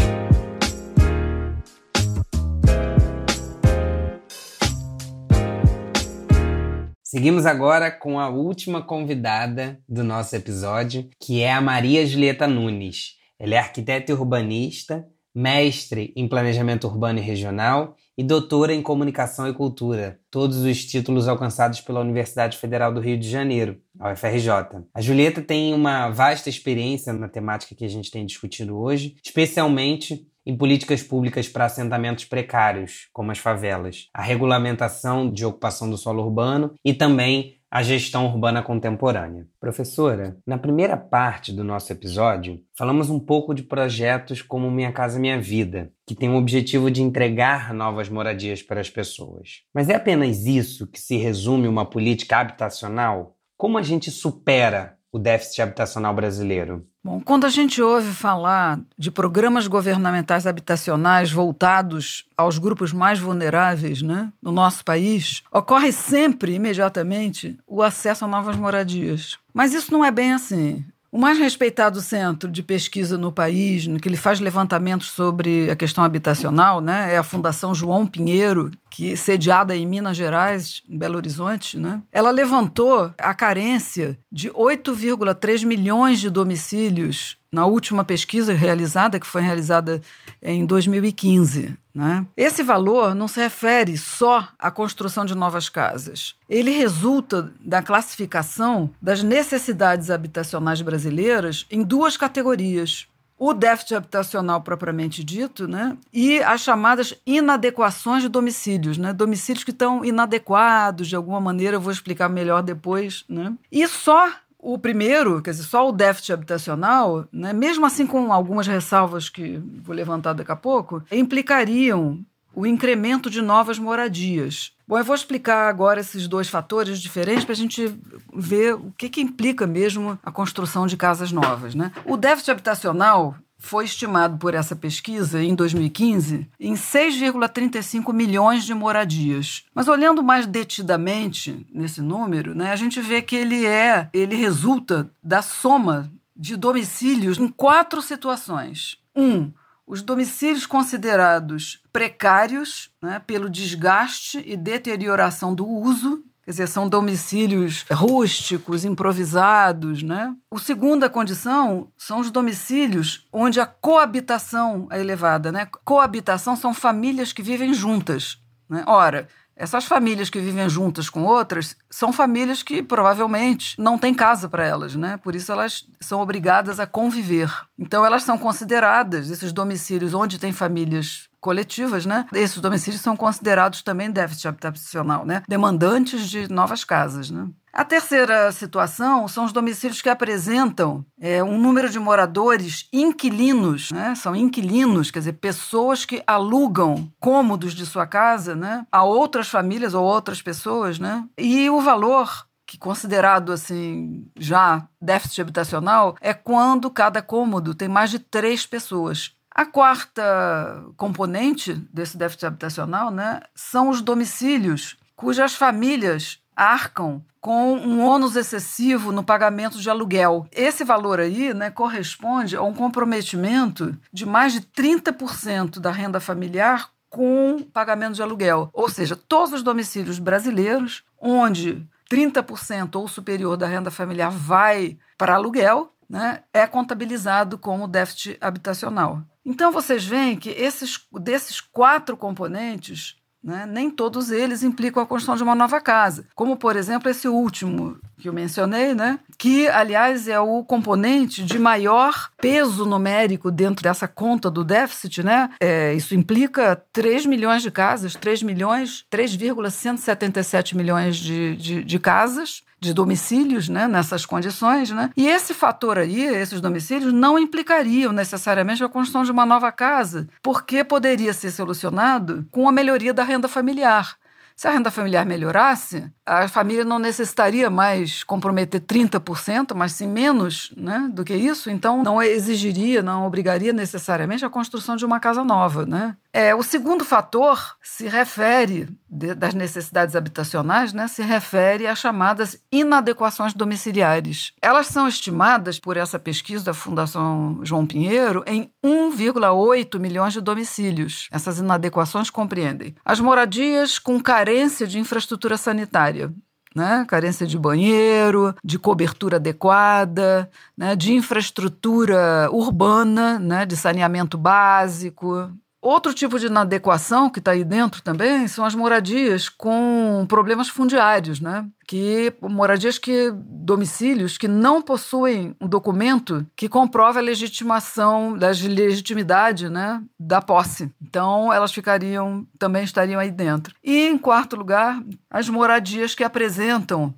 Seguimos 7.04 7.48
agora 7.48 7.90
com 7.90 8.20
a 8.20 8.30
última 8.30 8.84
convidada 8.84 9.80
do 9.90 10.04
nosso 10.04 10.36
episódio, 10.36 11.10
que 11.20 11.42
é 11.42 11.52
a 11.52 11.60
Maria 11.60 12.06
Julieta 12.06 12.48
Nunes. 12.48 13.16
Ela 13.40 13.56
é 13.56 13.58
arquiteta 13.58 14.12
e 14.12 14.14
urbanista, 14.14 15.04
mestre 15.34 16.14
em 16.16 16.28
planejamento 16.28 16.86
urbano 16.86 17.18
e 17.18 17.24
regional 17.24 17.96
e 18.20 18.24
doutora 18.24 18.74
em 18.74 18.82
comunicação 18.82 19.48
e 19.48 19.54
cultura, 19.54 20.20
todos 20.30 20.58
os 20.58 20.84
títulos 20.84 21.26
alcançados 21.26 21.80
pela 21.80 22.02
Universidade 22.02 22.58
Federal 22.58 22.94
do 22.94 23.00
Rio 23.00 23.18
de 23.18 23.30
Janeiro, 23.30 23.78
a 23.98 24.12
UFRJ. 24.12 24.50
A 24.94 25.00
Julieta 25.00 25.42
tem 25.42 25.74
uma 25.74 26.10
vasta 26.10 26.50
experiência 26.50 27.14
na 27.14 27.30
temática 27.30 27.74
que 27.74 27.86
a 27.86 27.88
gente 27.88 28.12
tem 28.12 28.26
discutido 28.26 28.78
hoje, 28.78 29.16
especialmente 29.24 30.28
em 30.46 30.58
políticas 30.58 31.02
públicas 31.02 31.48
para 31.48 31.64
assentamentos 31.64 32.26
precários, 32.26 33.08
como 33.14 33.32
as 33.32 33.38
favelas, 33.38 34.10
a 34.14 34.22
regulamentação 34.22 35.32
de 35.32 35.46
ocupação 35.46 35.90
do 35.90 35.98
solo 35.98 36.22
urbano 36.22 36.74
e 36.84 36.94
também 36.94 37.59
a 37.72 37.84
gestão 37.84 38.26
urbana 38.26 38.64
contemporânea. 38.64 39.48
Professora, 39.60 40.38
na 40.46 40.58
primeira 40.58 40.98
parte 40.98 41.54
do 41.54 41.64
nosso 41.64 41.92
episódio, 41.94 42.60
falamos 42.76 43.12
um 43.12 43.20
pouco 43.20 43.54
de 43.54 43.62
projetos 43.62 44.42
como 44.42 44.72
Minha 44.72 44.92
Casa 44.92 45.20
Minha 45.20 45.40
Vida, 45.40 45.92
que 46.08 46.16
tem 46.16 46.30
o 46.30 46.36
objetivo 46.38 46.90
de 46.90 47.04
entregar 47.04 47.72
novas 47.74 48.10
moradias 48.10 48.64
para 48.64 48.82
as 48.82 48.90
pessoas. 48.90 49.62
Mas 49.74 49.88
é 49.88 49.96
apenas 49.96 50.48
isso 50.48 50.88
que 50.88 51.00
se 51.00 51.18
resume 51.18 51.68
uma 51.68 51.86
política 51.86 52.38
habitacional? 52.38 53.38
Como 53.56 53.78
a 53.78 53.84
gente 53.84 54.10
supera 54.10 54.98
o 55.12 55.20
déficit 55.20 55.62
habitacional 55.62 56.14
brasileiro? 56.16 56.88
Bom, 57.10 57.20
quando 57.20 57.46
a 57.46 57.50
gente 57.50 57.82
ouve 57.82 58.12
falar 58.14 58.80
de 58.96 59.10
programas 59.10 59.66
governamentais 59.66 60.46
habitacionais 60.46 61.32
voltados 61.32 62.24
aos 62.38 62.60
grupos 62.60 62.94
mais 62.94 63.18
vulneráveis 63.18 64.04
né, 64.04 64.32
no 64.40 64.52
nosso 64.52 64.86
país, 64.86 65.42
ocorre 65.52 65.92
sempre, 65.92 66.54
imediatamente, 66.54 67.58
o 67.66 67.82
acesso 67.82 68.26
a 68.26 68.28
novas 68.28 68.56
moradias. 68.56 69.40
Mas 69.52 69.74
isso 69.74 69.92
não 69.92 70.06
é 70.06 70.12
bem 70.12 70.34
assim. 70.34 70.86
O 71.12 71.18
mais 71.18 71.40
respeitado 71.40 72.02
centro 72.02 72.52
de 72.52 72.62
pesquisa 72.62 73.18
no 73.18 73.32
país, 73.32 73.88
que 74.00 74.08
ele 74.08 74.16
faz 74.16 74.40
levantamentos 74.40 75.10
sobre 75.10 75.70
a 75.72 75.76
questão 75.76 76.04
habitacional, 76.04 76.80
né, 76.82 77.16
é 77.16 77.18
a 77.18 77.24
Fundação 77.24 77.74
João 77.74 78.06
Pinheiro, 78.06 78.70
que 78.92 79.18
sediada 79.18 79.76
em 79.76 79.88
Minas 79.88 80.16
Gerais, 80.16 80.84
em 80.88 80.96
Belo 80.96 81.18
Horizonte, 81.18 81.80
né, 81.80 82.00
ela 82.12 82.30
levantou 82.30 83.12
a 83.18 83.34
carência 83.34 84.20
de 84.32 84.52
8,3 84.52 85.66
milhões 85.66 86.20
de 86.20 86.30
domicílios 86.30 87.39
na 87.52 87.66
última 87.66 88.04
pesquisa 88.04 88.54
realizada, 88.54 89.20
que 89.20 89.26
foi 89.26 89.42
realizada 89.42 90.02
em 90.42 90.66
2015. 90.66 91.76
Né? 91.94 92.26
Esse 92.38 92.64
valor 92.64 93.16
não 93.16 93.28
se 93.28 93.40
refere 93.40 93.98
só 93.98 94.48
à 94.58 94.70
construção 94.70 95.26
de 95.26 95.36
novas 95.36 95.68
casas. 95.68 96.36
Ele 96.48 96.72
resulta 96.72 97.52
da 97.60 97.82
classificação 97.82 98.92
das 99.02 99.24
necessidades 99.24 100.10
habitacionais 100.10 100.82
brasileiras 100.82 101.66
em 101.70 101.84
duas 101.84 102.16
categorias. 102.16 103.08
O 103.38 103.54
déficit 103.54 103.96
habitacional 103.96 104.62
propriamente 104.62 105.24
dito, 105.24 105.66
né? 105.66 105.98
E 106.12 106.44
as 106.44 106.60
chamadas 106.60 107.14
inadequações 107.26 108.22
de 108.22 108.28
domicílios, 108.28 108.98
né? 108.98 109.14
Domicílios 109.14 109.64
que 109.64 109.72
estão 109.72 110.04
inadequados 110.04 111.08
de 111.08 111.16
alguma 111.16 111.40
maneira, 111.40 111.78
eu 111.78 111.82
vou 111.82 111.92
explicar 111.92 112.28
melhor 112.28 112.62
depois, 112.62 113.24
né? 113.30 113.54
E 113.72 113.88
só 113.88 114.30
o 114.62 114.78
primeiro, 114.78 115.42
quer 115.42 115.52
dizer, 115.52 115.64
só 115.64 115.88
o 115.88 115.94
déficit 115.94 116.34
habitacional, 116.34 117.26
né, 117.32 117.54
mesmo 117.54 117.86
assim 117.86 118.06
com 118.06 118.34
algumas 118.34 118.68
ressalvas 118.68 119.30
que 119.30 119.58
vou 119.82 119.96
levantar 119.96 120.34
daqui 120.34 120.52
a 120.52 120.56
pouco, 120.56 121.02
implicariam 121.10 122.24
o 122.54 122.68
incremento 122.68 123.30
de 123.30 123.42
novas 123.42 123.80
moradias. 123.80 124.74
Bom, 124.86 124.98
eu 124.98 125.04
vou 125.04 125.16
explicar 125.16 125.70
agora 125.70 126.02
esses 126.02 126.28
dois 126.28 126.50
fatores 126.50 127.00
diferentes 127.00 127.46
para 127.46 127.54
a 127.54 127.56
gente 127.56 127.96
ver 128.34 128.74
o 128.74 128.94
que, 128.98 129.08
que 129.08 129.22
implica 129.22 129.66
mesmo 129.66 130.20
a 130.22 130.32
construção 130.32 130.86
de 130.86 130.98
casas 130.98 131.32
novas. 131.32 131.74
Né? 131.74 131.92
O 132.06 132.18
déficit 132.18 132.52
habitacional 132.52 133.36
foi 133.60 133.84
estimado 133.84 134.38
por 134.38 134.54
essa 134.54 134.76
pesquisa, 134.76 135.44
em 135.44 135.54
2015, 135.54 136.48
em 136.58 136.74
6,35 136.74 138.14
milhões 138.14 138.64
de 138.64 138.74
moradias. 138.74 139.66
Mas 139.76 139.90
olhando 139.90 140.24
mais 140.24 140.48
detidamente 140.48 141.68
nesse 141.72 142.02
número, 142.02 142.56
né, 142.56 142.72
a 142.72 142.76
gente 142.78 143.02
vê 143.02 143.22
que 143.22 143.36
ele 143.36 143.66
é, 143.66 144.10
ele 144.14 144.36
resulta 144.36 145.12
da 145.22 145.42
soma 145.42 146.10
de 146.36 146.56
domicílios 146.56 147.38
em 147.38 147.50
quatro 147.50 148.02
situações. 148.02 148.98
Um, 149.14 149.52
os 149.86 150.02
domicílios 150.02 150.66
considerados 150.66 151.82
precários 151.92 152.90
né, 153.02 153.20
pelo 153.20 153.50
desgaste 153.50 154.42
e 154.46 154.56
deterioração 154.56 155.54
do 155.54 155.68
uso 155.68 156.24
Quer 156.50 156.54
dizer, 156.54 156.68
são 156.68 156.90
domicílios 156.90 157.86
rústicos, 157.92 158.84
improvisados, 158.84 160.02
né? 160.02 160.36
O 160.50 160.58
segunda 160.58 161.08
condição 161.08 161.92
são 161.96 162.20
os 162.20 162.32
domicílios 162.32 163.28
onde 163.32 163.60
a 163.60 163.68
coabitação 163.68 164.88
é 164.90 165.00
elevada, 165.00 165.52
né? 165.52 165.68
Coabitação 165.86 166.56
são 166.56 166.74
famílias 166.74 167.32
que 167.32 167.44
vivem 167.44 167.72
juntas, 167.72 168.40
né? 168.68 168.84
Ora, 168.88 169.28
essas 169.56 169.86
famílias 169.86 170.28
que 170.28 170.40
vivem 170.40 170.68
juntas 170.68 171.08
com 171.08 171.24
outras 171.24 171.76
são 171.88 172.12
famílias 172.12 172.64
que 172.64 172.82
provavelmente 172.82 173.80
não 173.80 173.96
têm 173.96 174.16
casa 174.16 174.50
para 174.50 174.66
elas, 174.66 174.96
né? 174.96 175.18
Por 175.18 175.36
isso 175.36 175.52
elas 175.52 175.86
são 176.02 176.20
obrigadas 176.20 176.80
a 176.80 176.88
conviver. 176.88 177.54
Então 177.78 178.04
elas 178.04 178.24
são 178.24 178.40
consideradas 178.40 179.30
esses 179.30 179.54
domicílios 179.54 180.16
onde 180.16 180.40
tem 180.40 180.52
famílias 180.52 181.29
coletivas, 181.40 182.06
né? 182.06 182.26
Esses 182.34 182.60
domicílios 182.60 183.02
são 183.02 183.16
considerados 183.16 183.82
também 183.82 184.12
déficit 184.12 184.48
habitacional, 184.48 185.26
né? 185.26 185.44
Demandantes 185.48 186.30
de 186.30 186.52
novas 186.52 186.84
casas, 186.84 187.30
né? 187.30 187.48
A 187.72 187.86
terceira 187.86 188.52
situação 188.52 189.28
são 189.28 189.46
os 189.46 189.54
domicílios 189.54 190.02
que 190.02 190.10
apresentam 190.10 191.06
é, 191.20 191.44
um 191.44 191.58
número 191.58 191.88
de 191.90 192.00
moradores 192.00 192.88
inquilinos, 192.92 193.92
né? 193.92 194.16
são 194.16 194.36
inquilinos, 194.36 195.12
quer 195.12 195.20
dizer, 195.20 195.34
pessoas 195.34 196.04
que 196.04 196.24
alugam 196.26 197.12
cômodos 197.20 197.74
de 197.74 197.86
sua 197.86 198.08
casa 198.08 198.56
né? 198.56 198.86
a 198.92 199.04
outras 199.04 199.48
famílias 199.50 199.94
ou 199.94 200.04
outras 200.04 200.42
pessoas, 200.42 200.98
né? 200.98 201.24
e 201.38 201.70
o 201.70 201.80
valor 201.80 202.48
que 202.66 202.78
considerado 202.78 203.52
assim 203.52 204.28
já 204.38 204.88
déficit 205.02 205.42
habitacional 205.42 206.16
é 206.22 206.34
quando 206.34 206.90
cada 206.92 207.22
cômodo 207.22 207.74
tem 207.74 207.88
mais 207.88 208.12
de 208.12 208.20
três 208.20 208.66
pessoas. 208.66 209.36
A 209.60 209.66
quarta 209.66 210.86
componente 210.96 211.74
desse 211.92 212.16
déficit 212.16 212.46
habitacional 212.46 213.12
né, 213.12 213.42
são 213.54 213.90
os 213.90 214.02
domicílios 214.02 214.96
cujas 215.18 215.54
famílias 215.54 216.42
arcam 216.56 217.22
com 217.42 217.74
um 217.74 218.02
ônus 218.02 218.38
excessivo 218.38 219.12
no 219.12 219.22
pagamento 219.22 219.78
de 219.78 219.90
aluguel. 219.90 220.48
Esse 220.54 220.86
valor 220.86 221.20
aí 221.20 221.54
né, 221.54 221.70
corresponde 221.70 222.56
a 222.56 222.62
um 222.62 222.74
comprometimento 222.74 223.98
de 224.14 224.26
mais 224.26 224.54
de 224.54 224.62
30% 224.62 225.80
da 225.80 225.92
renda 225.92 226.22
familiar 226.22 226.92
com 227.10 227.62
pagamento 227.74 228.14
de 228.14 228.24
aluguel. 228.24 228.70
Ou 228.72 228.88
seja, 228.88 229.18
todos 229.18 229.52
os 229.52 229.62
domicílios 229.62 230.20
brasileiros 230.20 231.04
onde 231.20 231.86
30% 232.10 232.96
ou 232.96 233.10
superior 233.10 233.58
da 233.58 233.68
renda 233.68 233.92
familiar 233.92 234.32
vai 234.32 234.98
para 235.18 235.36
aluguel, 235.36 235.92
né, 236.10 236.44
é 236.54 236.66
contabilizado 236.66 237.58
como 237.58 237.90
déficit 237.90 238.38
habitacional. 238.40 239.22
Então 239.46 239.72
vocês 239.72 240.06
veem 240.06 240.36
que 240.38 240.50
esses, 240.50 241.00
desses 241.14 241.62
quatro 241.62 242.16
componentes, 242.16 243.20
né? 243.42 243.66
Nem 243.66 243.90
todos 243.90 244.32
eles 244.32 244.64
implicam 244.64 245.02
a 245.02 245.06
construção 245.06 245.38
de 245.38 245.44
uma 245.44 245.56
nova 245.56 245.80
casa, 245.80 246.28
como, 246.36 246.58
por 246.58 246.76
exemplo, 246.76 247.10
esse 247.10 247.28
último 247.28 247.98
que 248.18 248.28
eu 248.28 248.34
mencionei, 248.34 248.94
né? 248.94 249.18
que, 249.38 249.70
aliás, 249.70 250.28
é 250.28 250.38
o 250.40 250.62
componente 250.64 251.42
de 251.42 251.58
maior 251.58 252.30
peso 252.38 252.86
numérico 252.86 253.50
dentro 253.50 253.82
dessa 253.82 254.10
conta 254.10 254.52
do 254.52 254.66
déficit. 254.66 255.24
Né? 255.24 255.50
É, 255.62 255.94
isso 255.94 256.14
implica 256.14 256.76
3 256.92 257.26
milhões 257.26 257.62
de 257.62 257.72
casas, 257.72 258.14
3 258.16 258.44
milhões, 258.44 259.06
3,177 259.10 260.76
milhões 260.76 261.16
de, 261.16 261.56
de, 261.56 261.84
de 261.84 262.00
casas 262.00 262.64
de 262.80 262.94
domicílios 262.94 263.68
né, 263.70 263.88
nessas 263.88 264.26
condições. 264.26 264.92
Né? 264.92 265.10
E 265.16 265.28
esse 265.28 265.54
fator 265.54 265.98
aí, 265.98 266.22
esses 266.24 266.62
domicílios, 266.62 267.14
não 267.14 267.38
implicariam 267.38 268.12
necessariamente 268.12 268.84
a 268.84 268.90
construção 268.90 269.24
de 269.24 269.32
uma 269.32 269.46
nova 269.46 269.72
casa, 269.72 270.28
porque 270.42 270.84
poderia 270.84 271.34
ser 271.34 271.52
solucionado 271.52 272.46
com 272.52 272.68
a 272.68 272.72
melhoria 272.72 273.14
da 273.14 273.24
renda 273.24 273.48
familiar. 273.48 274.18
Se 274.60 274.68
a 274.68 274.72
renda 274.72 274.92
familiar 274.92 275.26
melhorasse, 275.26 276.12
a 276.26 276.46
família 276.50 276.84
não 276.84 277.00
necessitaria 277.00 277.70
mais 277.70 278.26
comprometer 278.26 278.82
30%, 278.82 279.74
mas 279.74 279.94
sim 279.94 280.06
menos 280.06 280.74
né, 280.76 281.10
do 281.14 281.24
que 281.24 281.34
isso, 281.34 281.70
então 281.70 282.04
não 282.04 282.22
exigiria, 282.22 283.02
não 283.02 283.26
obrigaria 283.26 283.72
necessariamente 283.72 284.44
a 284.44 284.50
construção 284.50 284.98
de 284.98 285.06
uma 285.06 285.18
casa 285.18 285.46
nova. 285.46 285.86
Né? 285.86 286.14
É, 286.32 286.54
o 286.54 286.62
segundo 286.62 287.04
fator 287.04 287.76
se 287.82 288.08
refere, 288.08 288.88
de, 289.10 289.34
das 289.34 289.56
necessidades 289.56 290.16
habitacionais, 290.16 290.94
né, 290.94 291.08
se 291.08 291.24
refere 291.24 291.88
às 291.88 291.98
chamadas 291.98 292.62
inadequações 292.72 293.54
domiciliares. 293.54 294.54
Elas 294.62 294.88
são 294.88 295.08
estimadas 295.08 295.80
por 295.80 295.98
essa 295.98 296.20
pesquisa 296.20 296.66
da 296.66 296.74
Fundação 296.74 297.60
João 297.64 297.86
Pinheiro 297.86 298.44
em 298.46 298.72
1,8 298.86 300.00
milhões 300.00 300.34
de 300.34 300.42
domicílios. 300.42 301.28
Essas 301.32 301.58
inadequações 301.58 302.30
compreendem 302.30 302.96
as 303.04 303.20
moradias 303.20 303.98
com 303.98 304.22
carência 304.22 304.86
de 304.86 305.00
infraestrutura 305.00 305.58
sanitária, 305.58 306.32
né? 306.76 307.06
carência 307.08 307.48
de 307.48 307.58
banheiro, 307.58 308.54
de 308.64 308.78
cobertura 308.78 309.38
adequada, 309.38 310.50
né? 310.78 310.96
de 310.96 311.14
infraestrutura 311.14 312.50
urbana, 312.52 313.40
né? 313.40 313.66
de 313.66 313.76
saneamento 313.76 314.38
básico, 314.38 315.52
Outro 315.82 316.14
tipo 316.14 316.38
de 316.38 316.48
inadequação 316.48 317.30
que 317.30 317.40
está 317.40 317.52
aí 317.52 317.64
dentro 317.64 318.02
também 318.02 318.48
são 318.50 318.66
as 318.66 318.76
moradias 318.76 319.48
com 319.48 320.26
problemas 320.28 320.68
fundiários, 320.68 321.40
né? 321.40 321.66
Que 321.88 322.34
moradias 322.42 322.98
que 322.98 323.32
domicílios 323.34 324.38
que 324.38 324.48
não 324.48 324.82
possuem 324.82 325.56
um 325.60 325.68
documento 325.68 326.46
que 326.54 326.68
comprove 326.68 327.20
a 327.20 327.22
legitimação, 327.22 328.38
da 328.38 328.50
legitimidade, 328.50 329.70
né, 329.70 330.04
da 330.20 330.42
posse. 330.42 330.92
Então, 331.02 331.52
elas 331.52 331.72
ficariam 331.72 332.46
também 332.58 332.84
estariam 332.84 333.20
aí 333.20 333.32
dentro. 333.32 333.74
E 333.82 334.08
em 334.08 334.18
quarto 334.18 334.58
lugar, 334.58 335.02
as 335.30 335.48
moradias 335.48 336.14
que 336.14 336.26
apresentam 336.26 337.14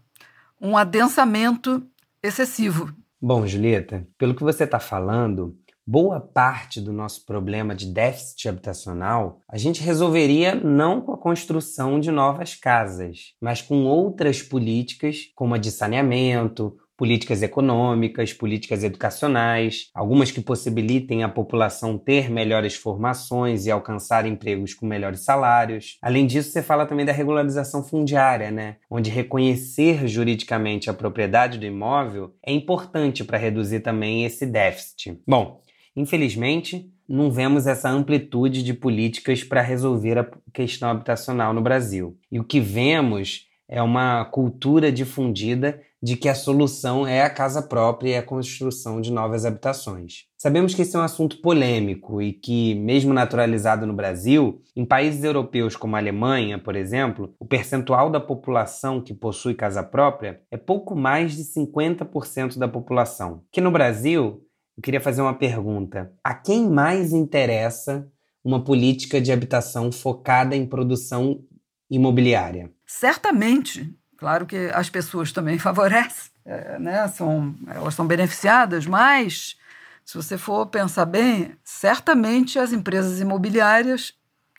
um 0.61 0.77
adensamento 0.77 1.83
excessivo. 2.21 2.93
Bom, 3.23 3.45
Julieta, 3.45 4.07
pelo 4.17 4.33
que 4.33 4.43
você 4.43 4.63
está 4.63 4.79
falando, 4.79 5.55
boa 5.85 6.19
parte 6.19 6.79
do 6.79 6.93
nosso 6.93 7.25
problema 7.25 7.75
de 7.75 7.85
déficit 7.87 8.47
habitacional 8.47 9.39
a 9.49 9.57
gente 9.57 9.81
resolveria 9.81 10.55
não 10.55 11.01
com 11.01 11.13
a 11.13 11.17
construção 11.17 11.99
de 11.99 12.11
novas 12.11 12.55
casas, 12.55 13.33
mas 13.41 13.61
com 13.61 13.85
outras 13.85 14.41
políticas, 14.41 15.31
como 15.35 15.55
a 15.55 15.57
de 15.57 15.71
saneamento, 15.71 16.77
políticas 17.01 17.41
econômicas, 17.41 18.31
políticas 18.31 18.83
educacionais, 18.83 19.89
algumas 19.91 20.29
que 20.29 20.39
possibilitem 20.39 21.23
a 21.23 21.29
população 21.29 21.97
ter 21.97 22.29
melhores 22.29 22.75
formações 22.75 23.65
e 23.65 23.71
alcançar 23.71 24.27
empregos 24.27 24.75
com 24.75 24.85
melhores 24.85 25.21
salários. 25.21 25.97
Além 25.99 26.27
disso, 26.27 26.51
você 26.51 26.61
fala 26.61 26.85
também 26.85 27.03
da 27.03 27.11
regularização 27.11 27.83
fundiária, 27.83 28.51
né? 28.51 28.75
Onde 28.87 29.09
reconhecer 29.09 30.07
juridicamente 30.07 30.91
a 30.91 30.93
propriedade 30.93 31.57
do 31.57 31.65
imóvel 31.65 32.35
é 32.45 32.53
importante 32.53 33.23
para 33.23 33.39
reduzir 33.39 33.79
também 33.79 34.23
esse 34.23 34.45
déficit. 34.45 35.19
Bom, 35.27 35.59
Infelizmente, 35.95 36.89
não 37.07 37.29
vemos 37.29 37.67
essa 37.67 37.89
amplitude 37.89 38.63
de 38.63 38.73
políticas 38.73 39.43
para 39.43 39.61
resolver 39.61 40.17
a 40.17 40.29
questão 40.53 40.89
habitacional 40.89 41.53
no 41.53 41.61
Brasil. 41.61 42.17
E 42.31 42.39
o 42.39 42.43
que 42.43 42.59
vemos 42.59 43.47
é 43.67 43.81
uma 43.81 44.25
cultura 44.25 44.91
difundida 44.91 45.81
de 46.03 46.17
que 46.17 46.27
a 46.27 46.35
solução 46.35 47.05
é 47.05 47.21
a 47.21 47.29
casa 47.29 47.61
própria 47.61 48.09
e 48.09 48.15
a 48.15 48.23
construção 48.23 48.99
de 48.99 49.11
novas 49.11 49.45
habitações. 49.45 50.25
Sabemos 50.37 50.73
que 50.73 50.81
esse 50.81 50.95
é 50.95 50.99
um 50.99 51.03
assunto 51.03 51.39
polêmico 51.41 52.21
e 52.21 52.33
que, 52.33 52.73
mesmo 52.75 53.13
naturalizado 53.13 53.85
no 53.85 53.93
Brasil, 53.93 54.61
em 54.75 54.83
países 54.83 55.23
europeus 55.23 55.75
como 55.75 55.95
a 55.95 55.99
Alemanha, 55.99 56.57
por 56.57 56.75
exemplo, 56.75 57.33
o 57.39 57.45
percentual 57.45 58.09
da 58.09 58.19
população 58.19 58.99
que 58.99 59.13
possui 59.13 59.53
casa 59.53 59.83
própria 59.83 60.41
é 60.49 60.57
pouco 60.57 60.95
mais 60.95 61.33
de 61.33 61.43
50% 61.43 62.57
da 62.57 62.67
população. 62.67 63.43
Que 63.51 63.61
no 63.61 63.69
Brasil, 63.69 64.41
eu 64.77 64.81
queria 64.81 65.01
fazer 65.01 65.21
uma 65.21 65.33
pergunta. 65.33 66.13
A 66.23 66.33
quem 66.33 66.69
mais 66.69 67.13
interessa 67.13 68.07
uma 68.43 68.63
política 68.63 69.21
de 69.21 69.31
habitação 69.31 69.91
focada 69.91 70.55
em 70.55 70.65
produção 70.65 71.43
imobiliária? 71.89 72.71
Certamente. 72.85 73.95
Claro 74.17 74.45
que 74.45 74.69
as 74.73 74.89
pessoas 74.89 75.31
também 75.31 75.57
favorecem, 75.59 76.31
é, 76.45 76.79
né? 76.79 77.07
são, 77.07 77.55
elas 77.67 77.93
são 77.93 78.05
beneficiadas, 78.05 78.85
mas 78.85 79.57
se 80.05 80.15
você 80.15 80.37
for 80.37 80.65
pensar 80.67 81.05
bem, 81.05 81.55
certamente 81.63 82.57
as 82.57 82.71
empresas 82.71 83.19
imobiliárias 83.19 84.13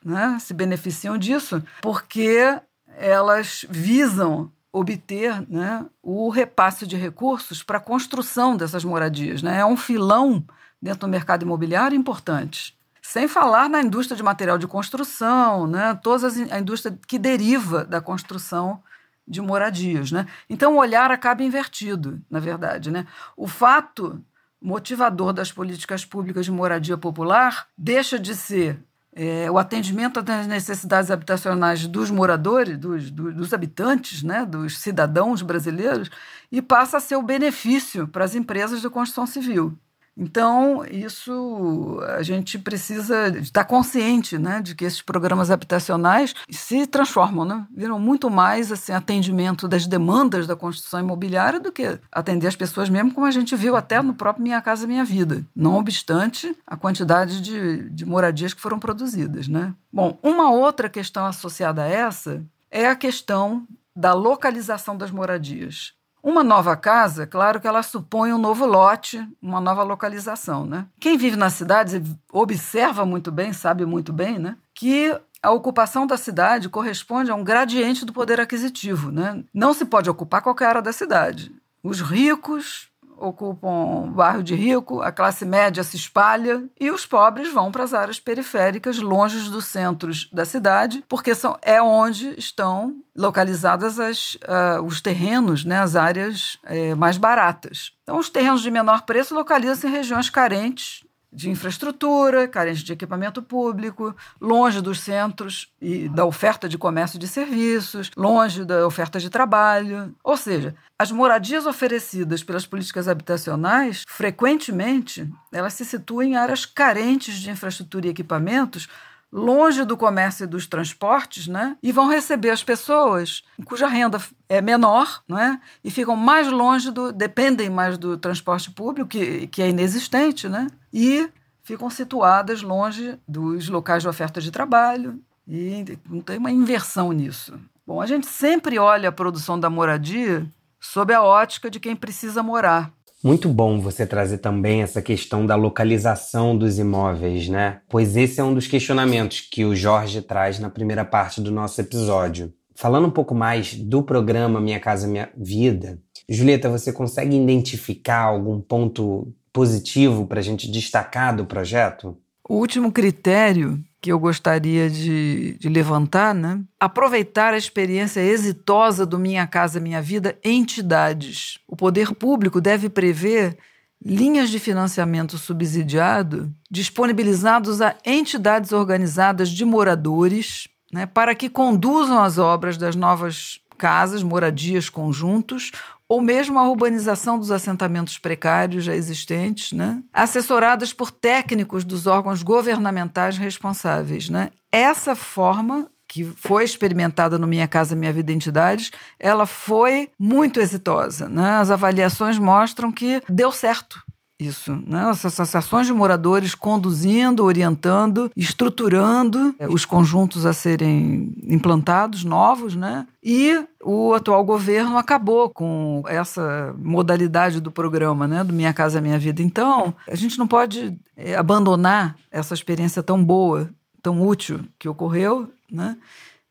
né, 0.04 0.36
se 0.40 0.54
beneficiam 0.54 1.16
disso, 1.16 1.62
porque 1.80 2.58
elas 2.96 3.64
visam 3.68 4.52
obter 4.72 5.44
né, 5.50 5.84
o 6.02 6.30
repasse 6.30 6.86
de 6.86 6.96
recursos 6.96 7.62
para 7.62 7.76
a 7.76 7.80
construção 7.80 8.56
dessas 8.56 8.84
moradias. 8.84 9.42
Né? 9.42 9.58
É 9.58 9.66
um 9.66 9.76
filão 9.76 10.44
dentro 10.80 11.00
do 11.00 11.08
mercado 11.08 11.42
imobiliário 11.42 11.96
importante. 11.96 12.76
Sem 13.02 13.28
falar 13.28 13.68
na 13.68 13.82
indústria 13.82 14.16
de 14.16 14.22
material 14.22 14.56
de 14.56 14.66
construção, 14.66 15.66
né? 15.66 15.98
toda 16.02 16.28
a 16.50 16.58
indústria 16.58 16.98
que 17.06 17.18
deriva 17.18 17.84
da 17.84 18.00
construção 18.00 18.82
de 19.28 19.40
moradias. 19.42 20.10
Né? 20.10 20.26
Então, 20.48 20.74
o 20.74 20.78
olhar 20.78 21.10
acaba 21.10 21.42
invertido, 21.42 22.20
na 22.30 22.40
verdade. 22.40 22.90
Né? 22.90 23.06
O 23.36 23.46
fato 23.46 24.24
motivador 24.60 25.32
das 25.32 25.52
políticas 25.52 26.04
públicas 26.04 26.44
de 26.44 26.52
moradia 26.52 26.96
popular 26.96 27.66
deixa 27.76 28.18
de 28.18 28.34
ser 28.34 28.80
é, 29.14 29.50
o 29.50 29.58
atendimento 29.58 30.20
às 30.20 30.46
necessidades 30.46 31.10
habitacionais 31.10 31.86
dos 31.86 32.10
moradores, 32.10 32.78
dos, 32.78 33.10
dos, 33.10 33.34
dos, 33.34 33.52
habitantes, 33.52 34.22
né, 34.22 34.46
dos 34.46 34.78
cidadãos 34.78 35.42
brasileiros, 35.42 36.10
e 36.50 36.62
passa 36.62 36.96
a 36.96 37.00
ser 37.00 37.16
o 37.16 37.22
benefício 37.22 38.08
para 38.08 38.24
as 38.24 38.34
empresas 38.34 38.80
de 38.80 38.88
construção 38.88 39.26
civil. 39.26 39.78
Então, 40.16 40.84
isso 40.84 41.98
a 42.16 42.22
gente 42.22 42.58
precisa 42.58 43.28
estar 43.38 43.64
consciente 43.64 44.38
né, 44.38 44.60
de 44.60 44.74
que 44.74 44.84
esses 44.84 45.00
programas 45.00 45.50
habitacionais 45.50 46.34
se 46.50 46.86
transformam, 46.86 47.44
né? 47.44 47.66
viram 47.74 47.98
muito 47.98 48.28
mais 48.30 48.70
assim, 48.70 48.92
atendimento 48.92 49.66
das 49.66 49.86
demandas 49.86 50.46
da 50.46 50.54
construção 50.54 51.00
imobiliária 51.00 51.58
do 51.58 51.72
que 51.72 51.98
atender 52.10 52.46
as 52.46 52.56
pessoas 52.56 52.88
mesmo, 52.88 53.14
como 53.14 53.26
a 53.26 53.30
gente 53.30 53.56
viu 53.56 53.74
até 53.74 54.02
no 54.02 54.14
próprio 54.14 54.42
Minha 54.42 54.60
Casa 54.60 54.86
Minha 54.86 55.04
Vida, 55.04 55.44
não 55.56 55.76
obstante 55.76 56.54
a 56.66 56.76
quantidade 56.76 57.40
de, 57.40 57.88
de 57.90 58.04
moradias 58.04 58.52
que 58.52 58.60
foram 58.60 58.78
produzidas. 58.78 59.48
Né? 59.48 59.74
Bom, 59.92 60.18
uma 60.22 60.50
outra 60.50 60.88
questão 60.88 61.24
associada 61.24 61.82
a 61.82 61.88
essa 61.88 62.42
é 62.70 62.86
a 62.86 62.96
questão 62.96 63.66
da 63.94 64.12
localização 64.12 64.96
das 64.96 65.10
moradias. 65.10 65.94
Uma 66.22 66.44
nova 66.44 66.76
casa, 66.76 67.26
claro 67.26 67.60
que 67.60 67.66
ela 67.66 67.82
supõe 67.82 68.32
um 68.32 68.38
novo 68.38 68.64
lote, 68.64 69.26
uma 69.42 69.60
nova 69.60 69.82
localização, 69.82 70.64
né? 70.64 70.86
Quem 71.00 71.18
vive 71.18 71.36
nas 71.36 71.54
cidades 71.54 72.00
observa 72.32 73.04
muito 73.04 73.32
bem, 73.32 73.52
sabe 73.52 73.84
muito 73.84 74.12
bem, 74.12 74.38
né? 74.38 74.56
Que 74.72 75.18
a 75.42 75.50
ocupação 75.50 76.06
da 76.06 76.16
cidade 76.16 76.68
corresponde 76.68 77.32
a 77.32 77.34
um 77.34 77.42
gradiente 77.42 78.04
do 78.04 78.12
poder 78.12 78.38
aquisitivo, 78.38 79.10
né? 79.10 79.42
Não 79.52 79.74
se 79.74 79.84
pode 79.84 80.08
ocupar 80.08 80.42
qualquer 80.42 80.66
área 80.66 80.82
da 80.82 80.92
cidade. 80.92 81.52
Os 81.82 82.00
ricos 82.00 82.91
ocupam 83.22 84.04
o 84.04 84.06
bairro 84.10 84.42
de 84.42 84.54
rico, 84.54 85.00
a 85.00 85.12
classe 85.12 85.44
média 85.44 85.82
se 85.82 85.96
espalha 85.96 86.64
e 86.78 86.90
os 86.90 87.06
pobres 87.06 87.52
vão 87.52 87.70
para 87.70 87.84
as 87.84 87.94
áreas 87.94 88.18
periféricas, 88.18 88.98
longe 88.98 89.48
dos 89.50 89.66
centros 89.66 90.28
da 90.32 90.44
cidade, 90.44 91.04
porque 91.08 91.34
são, 91.34 91.56
é 91.62 91.80
onde 91.80 92.34
estão 92.38 92.96
localizadas 93.16 94.00
as, 94.00 94.34
uh, 94.34 94.82
os 94.84 95.00
terrenos, 95.00 95.64
né, 95.64 95.78
as 95.78 95.96
áreas 95.96 96.58
é, 96.64 96.94
mais 96.94 97.16
baratas. 97.16 97.92
Então, 98.02 98.18
os 98.18 98.28
terrenos 98.28 98.62
de 98.62 98.70
menor 98.70 99.02
preço 99.02 99.34
localizam-se 99.34 99.86
em 99.86 99.90
regiões 99.90 100.28
carentes 100.28 101.02
de 101.32 101.48
infraestrutura, 101.48 102.46
carente 102.46 102.84
de 102.84 102.92
equipamento 102.92 103.42
público, 103.42 104.14
longe 104.40 104.80
dos 104.82 105.00
centros 105.00 105.72
e 105.80 106.08
da 106.08 106.26
oferta 106.26 106.68
de 106.68 106.76
comércio 106.76 107.18
de 107.18 107.26
serviços, 107.26 108.10
longe 108.16 108.64
da 108.64 108.86
oferta 108.86 109.18
de 109.18 109.30
trabalho. 109.30 110.14
Ou 110.22 110.36
seja, 110.36 110.74
as 110.98 111.10
moradias 111.10 111.64
oferecidas 111.64 112.44
pelas 112.44 112.66
políticas 112.66 113.08
habitacionais, 113.08 114.04
frequentemente, 114.06 115.28
elas 115.50 115.72
se 115.72 115.84
situam 115.84 116.22
em 116.22 116.36
áreas 116.36 116.66
carentes 116.66 117.36
de 117.36 117.50
infraestrutura 117.50 118.06
e 118.06 118.10
equipamentos, 118.10 118.88
longe 119.32 119.84
do 119.84 119.96
comércio 119.96 120.44
e 120.44 120.46
dos 120.46 120.66
transportes, 120.66 121.46
né? 121.46 121.76
E 121.82 121.90
vão 121.90 122.08
receber 122.08 122.50
as 122.50 122.62
pessoas 122.62 123.42
cuja 123.64 123.86
renda 123.86 124.20
é 124.48 124.60
menor, 124.60 125.22
né? 125.26 125.58
E 125.82 125.90
ficam 125.90 126.14
mais 126.14 126.48
longe 126.48 126.90
do, 126.90 127.10
dependem 127.10 127.70
mais 127.70 127.96
do 127.96 128.18
transporte 128.18 128.70
público 128.70 129.08
que, 129.08 129.46
que 129.46 129.62
é 129.62 129.70
inexistente, 129.70 130.48
né? 130.48 130.66
E 130.92 131.28
ficam 131.62 131.88
situadas 131.88 132.62
longe 132.62 133.18
dos 133.26 133.68
locais 133.68 134.02
de 134.02 134.08
oferta 134.08 134.40
de 134.40 134.50
trabalho 134.50 135.20
e 135.46 135.84
não 136.08 136.20
tem 136.20 136.38
uma 136.38 136.50
inversão 136.50 137.12
nisso. 137.12 137.58
Bom, 137.86 138.00
a 138.00 138.06
gente 138.06 138.26
sempre 138.26 138.78
olha 138.78 139.08
a 139.08 139.12
produção 139.12 139.58
da 139.58 139.70
moradia 139.70 140.46
sob 140.80 141.12
a 141.12 141.22
ótica 141.22 141.70
de 141.70 141.80
quem 141.80 141.96
precisa 141.96 142.42
morar. 142.42 142.92
Muito 143.22 143.48
bom 143.48 143.80
você 143.80 144.04
trazer 144.04 144.38
também 144.38 144.82
essa 144.82 145.00
questão 145.00 145.46
da 145.46 145.54
localização 145.54 146.58
dos 146.58 146.78
imóveis, 146.78 147.48
né? 147.48 147.80
Pois 147.88 148.16
esse 148.16 148.40
é 148.40 148.44
um 148.44 148.52
dos 148.52 148.66
questionamentos 148.66 149.40
que 149.40 149.64
o 149.64 149.76
Jorge 149.76 150.20
traz 150.22 150.58
na 150.58 150.68
primeira 150.68 151.04
parte 151.04 151.40
do 151.40 151.52
nosso 151.52 151.80
episódio. 151.80 152.52
Falando 152.74 153.06
um 153.06 153.12
pouco 153.12 153.32
mais 153.32 153.74
do 153.74 154.02
programa 154.02 154.60
Minha 154.60 154.80
Casa 154.80 155.06
Minha 155.06 155.30
Vida, 155.36 156.00
Julieta, 156.28 156.68
você 156.68 156.92
consegue 156.92 157.36
identificar 157.36 158.22
algum 158.22 158.60
ponto 158.60 159.32
positivo 159.52 160.26
para 160.26 160.40
a 160.40 160.42
gente 160.42 160.70
destacar 160.70 161.36
do 161.36 161.44
projeto? 161.44 162.16
O 162.48 162.56
último 162.56 162.90
critério 162.90 163.82
que 164.00 164.10
eu 164.10 164.18
gostaria 164.18 164.90
de, 164.90 165.56
de, 165.58 165.68
levantar, 165.68 166.34
né? 166.34 166.60
Aproveitar 166.80 167.54
a 167.54 167.56
experiência 167.56 168.20
exitosa 168.20 169.06
do 169.06 169.16
Minha 169.16 169.46
Casa 169.46 169.78
Minha 169.78 170.02
Vida 170.02 170.36
entidades. 170.42 171.60
O 171.68 171.76
poder 171.76 172.12
público 172.12 172.60
deve 172.60 172.88
prever 172.88 173.56
linhas 174.04 174.50
de 174.50 174.58
financiamento 174.58 175.38
subsidiado 175.38 176.52
disponibilizados 176.68 177.80
a 177.80 177.94
entidades 178.04 178.72
organizadas 178.72 179.48
de 179.48 179.64
moradores, 179.64 180.66
né, 180.92 181.06
para 181.06 181.32
que 181.36 181.48
conduzam 181.48 182.20
as 182.20 182.38
obras 182.38 182.76
das 182.76 182.96
novas 182.96 183.60
casas, 183.78 184.22
moradias 184.24 184.88
conjuntos 184.88 185.70
ou 186.12 186.20
mesmo 186.20 186.58
a 186.58 186.68
urbanização 186.68 187.38
dos 187.38 187.50
assentamentos 187.50 188.18
precários 188.18 188.84
já 188.84 188.94
existentes, 188.94 189.72
né? 189.72 190.02
assessoradas 190.12 190.92
por 190.92 191.10
técnicos 191.10 191.84
dos 191.84 192.06
órgãos 192.06 192.42
governamentais 192.42 193.38
responsáveis. 193.38 194.28
Né? 194.28 194.50
Essa 194.70 195.16
forma 195.16 195.88
que 196.06 196.22
foi 196.22 196.64
experimentada 196.64 197.38
no 197.38 197.46
Minha 197.46 197.66
Casa 197.66 197.96
Minha 197.96 198.12
Vida 198.12 198.30
Identidades, 198.30 198.90
ela 199.18 199.46
foi 199.46 200.10
muito 200.18 200.60
exitosa. 200.60 201.30
Né? 201.30 201.48
As 201.52 201.70
avaliações 201.70 202.38
mostram 202.38 202.92
que 202.92 203.22
deu 203.26 203.50
certo 203.50 203.98
isso, 204.46 204.76
né? 204.86 205.04
As 205.04 205.24
associações 205.24 205.86
de 205.86 205.92
moradores 205.92 206.54
conduzindo, 206.54 207.44
orientando, 207.44 208.30
estruturando 208.36 209.54
é, 209.58 209.68
os 209.68 209.84
conjuntos 209.84 210.44
a 210.46 210.52
serem 210.52 211.34
implantados, 211.44 212.24
novos, 212.24 212.74
né? 212.74 213.06
E 213.22 213.64
o 213.82 214.14
atual 214.14 214.44
governo 214.44 214.98
acabou 214.98 215.50
com 215.50 216.02
essa 216.06 216.74
modalidade 216.78 217.60
do 217.60 217.70
programa, 217.70 218.26
né? 218.26 218.42
Do 218.44 218.52
Minha 218.52 218.72
Casa 218.72 219.00
Minha 219.00 219.18
Vida. 219.18 219.42
Então, 219.42 219.94
a 220.08 220.14
gente 220.14 220.38
não 220.38 220.46
pode 220.46 220.98
é, 221.16 221.34
abandonar 221.36 222.16
essa 222.30 222.54
experiência 222.54 223.02
tão 223.02 223.22
boa, 223.22 223.70
tão 224.02 224.20
útil 224.26 224.60
que 224.78 224.88
ocorreu, 224.88 225.50
né? 225.70 225.96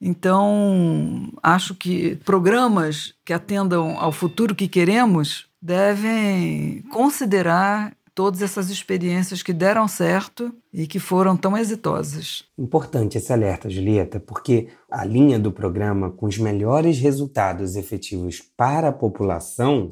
Então, 0.01 1.31
acho 1.43 1.75
que 1.75 2.15
programas 2.25 3.13
que 3.23 3.31
atendam 3.31 3.99
ao 3.99 4.11
futuro 4.11 4.55
que 4.55 4.67
queremos 4.67 5.45
devem 5.61 6.81
considerar 6.91 7.95
todas 8.13 8.41
essas 8.41 8.69
experiências 8.69 9.41
que 9.41 9.53
deram 9.53 9.87
certo 9.87 10.53
e 10.73 10.85
que 10.85 10.99
foram 10.99 11.37
tão 11.37 11.57
exitosas. 11.57 12.43
Importante 12.57 13.17
esse 13.17 13.31
alerta, 13.31 13.69
Julieta, 13.69 14.19
porque 14.19 14.67
a 14.89 15.05
linha 15.05 15.39
do 15.39 15.51
programa 15.51 16.11
com 16.11 16.25
os 16.25 16.37
melhores 16.37 16.99
resultados 16.99 17.75
efetivos 17.75 18.41
para 18.41 18.89
a 18.89 18.93
população, 18.93 19.89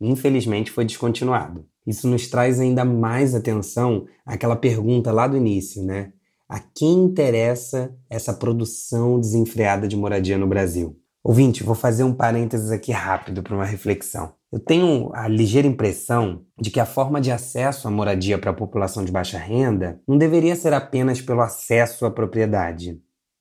infelizmente, 0.00 0.70
foi 0.70 0.84
descontinuado. 0.84 1.66
Isso 1.86 2.08
nos 2.08 2.28
traz 2.28 2.60
ainda 2.60 2.84
mais 2.84 3.34
atenção 3.34 4.06
àquela 4.24 4.56
pergunta 4.56 5.12
lá 5.12 5.26
do 5.26 5.36
início, 5.36 5.82
né? 5.82 6.12
A 6.48 6.58
quem 6.58 7.04
interessa 7.04 7.94
essa 8.08 8.32
produção 8.32 9.18
desenfreada 9.18 9.88
de 9.88 9.96
moradia 9.96 10.38
no 10.38 10.46
Brasil? 10.46 10.98
Ouvinte, 11.26 11.64
vou 11.64 11.74
fazer 11.74 12.04
um 12.04 12.12
parênteses 12.12 12.70
aqui 12.70 12.92
rápido 12.92 13.42
para 13.42 13.54
uma 13.54 13.64
reflexão. 13.64 14.34
Eu 14.52 14.60
tenho 14.60 15.10
a 15.14 15.26
ligeira 15.26 15.66
impressão 15.66 16.42
de 16.60 16.70
que 16.70 16.78
a 16.78 16.84
forma 16.84 17.18
de 17.18 17.30
acesso 17.30 17.88
à 17.88 17.90
moradia 17.90 18.38
para 18.38 18.50
a 18.50 18.54
população 18.54 19.02
de 19.02 19.10
baixa 19.10 19.38
renda 19.38 19.98
não 20.06 20.18
deveria 20.18 20.54
ser 20.54 20.74
apenas 20.74 21.22
pelo 21.22 21.40
acesso 21.40 22.04
à 22.04 22.10
propriedade. 22.10 23.00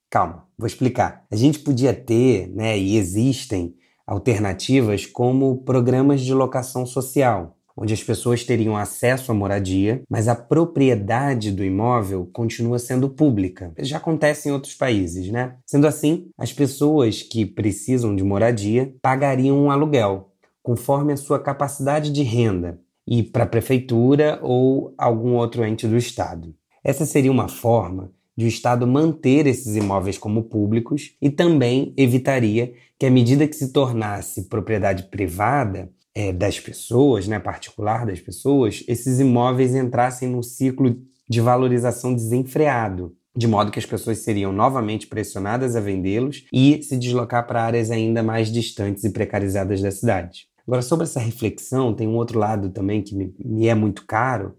Calma, 0.10 0.48
vou 0.58 0.66
explicar. 0.66 1.26
A 1.30 1.36
gente 1.36 1.60
podia 1.60 1.94
ter, 1.94 2.48
né, 2.56 2.80
e 2.80 2.96
existem 2.96 3.76
alternativas 4.08 5.06
como 5.06 5.62
programas 5.66 6.22
de 6.22 6.34
locação 6.34 6.86
social, 6.86 7.58
onde 7.76 7.94
as 7.94 8.04
pessoas 8.04 8.44
teriam 8.44 8.78
acesso 8.78 9.32
à 9.32 9.36
moradia, 9.36 10.02
mas 10.10 10.28
a 10.28 10.36
propriedade 10.36 11.52
do 11.52 11.64
imóvel 11.64 12.30
continua 12.32 12.80
sendo 12.80 13.10
pública. 13.10 13.72
Já 13.80 13.98
acontece 13.98 14.50
em 14.50 14.52
outros 14.52 14.76
países, 14.76 15.30
né? 15.30 15.56
Sendo 15.66 15.88
assim, 15.88 16.30
as 16.38 16.54
pessoas 16.54 17.22
que 17.22 17.46
precisam 17.46 18.16
de 18.16 18.24
moradia 18.24 18.94
pagariam 19.02 19.58
um 19.58 19.72
aluguel, 19.72 20.32
conforme 20.62 21.14
a 21.14 21.18
sua 21.18 21.40
capacidade 21.40 22.12
de 22.12 22.24
renda, 22.24 22.80
e 23.08 23.22
para 23.22 23.44
a 23.44 23.48
prefeitura 23.48 24.40
ou 24.42 24.94
algum 24.98 25.34
outro 25.34 25.66
ente 25.66 25.88
do 25.88 25.98
Estado. 25.98 26.54
Essa 26.84 27.06
seria 27.06 27.32
uma 27.32 27.48
forma 27.48 28.12
de 28.36 28.46
o 28.46 28.48
Estado 28.48 28.88
manter 28.88 29.46
esses 29.46 29.76
imóveis 29.76 30.18
como 30.18 30.44
públicos 30.44 31.16
e 31.22 31.30
também 31.30 31.94
evitaria 31.96 32.74
que, 32.98 33.06
à 33.06 33.12
medida 33.12 33.48
que 33.48 33.56
se 33.56 33.72
tornasse 33.72 34.44
propriedade 34.50 35.04
privada, 35.04 35.90
é, 36.16 36.32
das 36.32 36.60
pessoas, 36.60 37.28
né, 37.28 37.40
particular 37.40 38.06
das 38.06 38.20
pessoas, 38.20 38.84
esses 38.88 39.20
imóveis 39.20 39.74
entrassem 39.74 40.30
num 40.30 40.44
ciclo 40.44 40.96
de 41.28 41.42
valorização 41.42 42.14
desenfreado, 42.14 43.16
de 43.36 43.48
modo 43.48 43.72
que 43.72 43.80
as 43.80 43.86
pessoas 43.86 44.20
seriam 44.20 44.52
novamente 44.52 45.08
pressionadas 45.08 45.76
a 45.76 45.80
vendê-los 45.80 46.46
e 46.54 46.82
se 46.84 46.98
deslocar 46.98 47.48
para 47.48 47.64
áreas 47.64 47.90
ainda 47.90 48.22
mais 48.22 48.52
distantes 48.52 49.04
e 49.04 49.10
precarizadas 49.10 49.82
da 49.82 49.90
cidade. 49.90 50.48
Agora, 50.68 50.82
sobre 50.82 51.06
essa 51.06 51.20
reflexão, 51.20 51.94
tem 51.94 52.08
um 52.08 52.16
outro 52.16 52.38
lado 52.40 52.70
também 52.70 53.02
que 53.02 53.16
me, 53.16 53.34
me 53.44 53.68
é 53.68 53.76
muito 53.76 54.06
caro, 54.06 54.56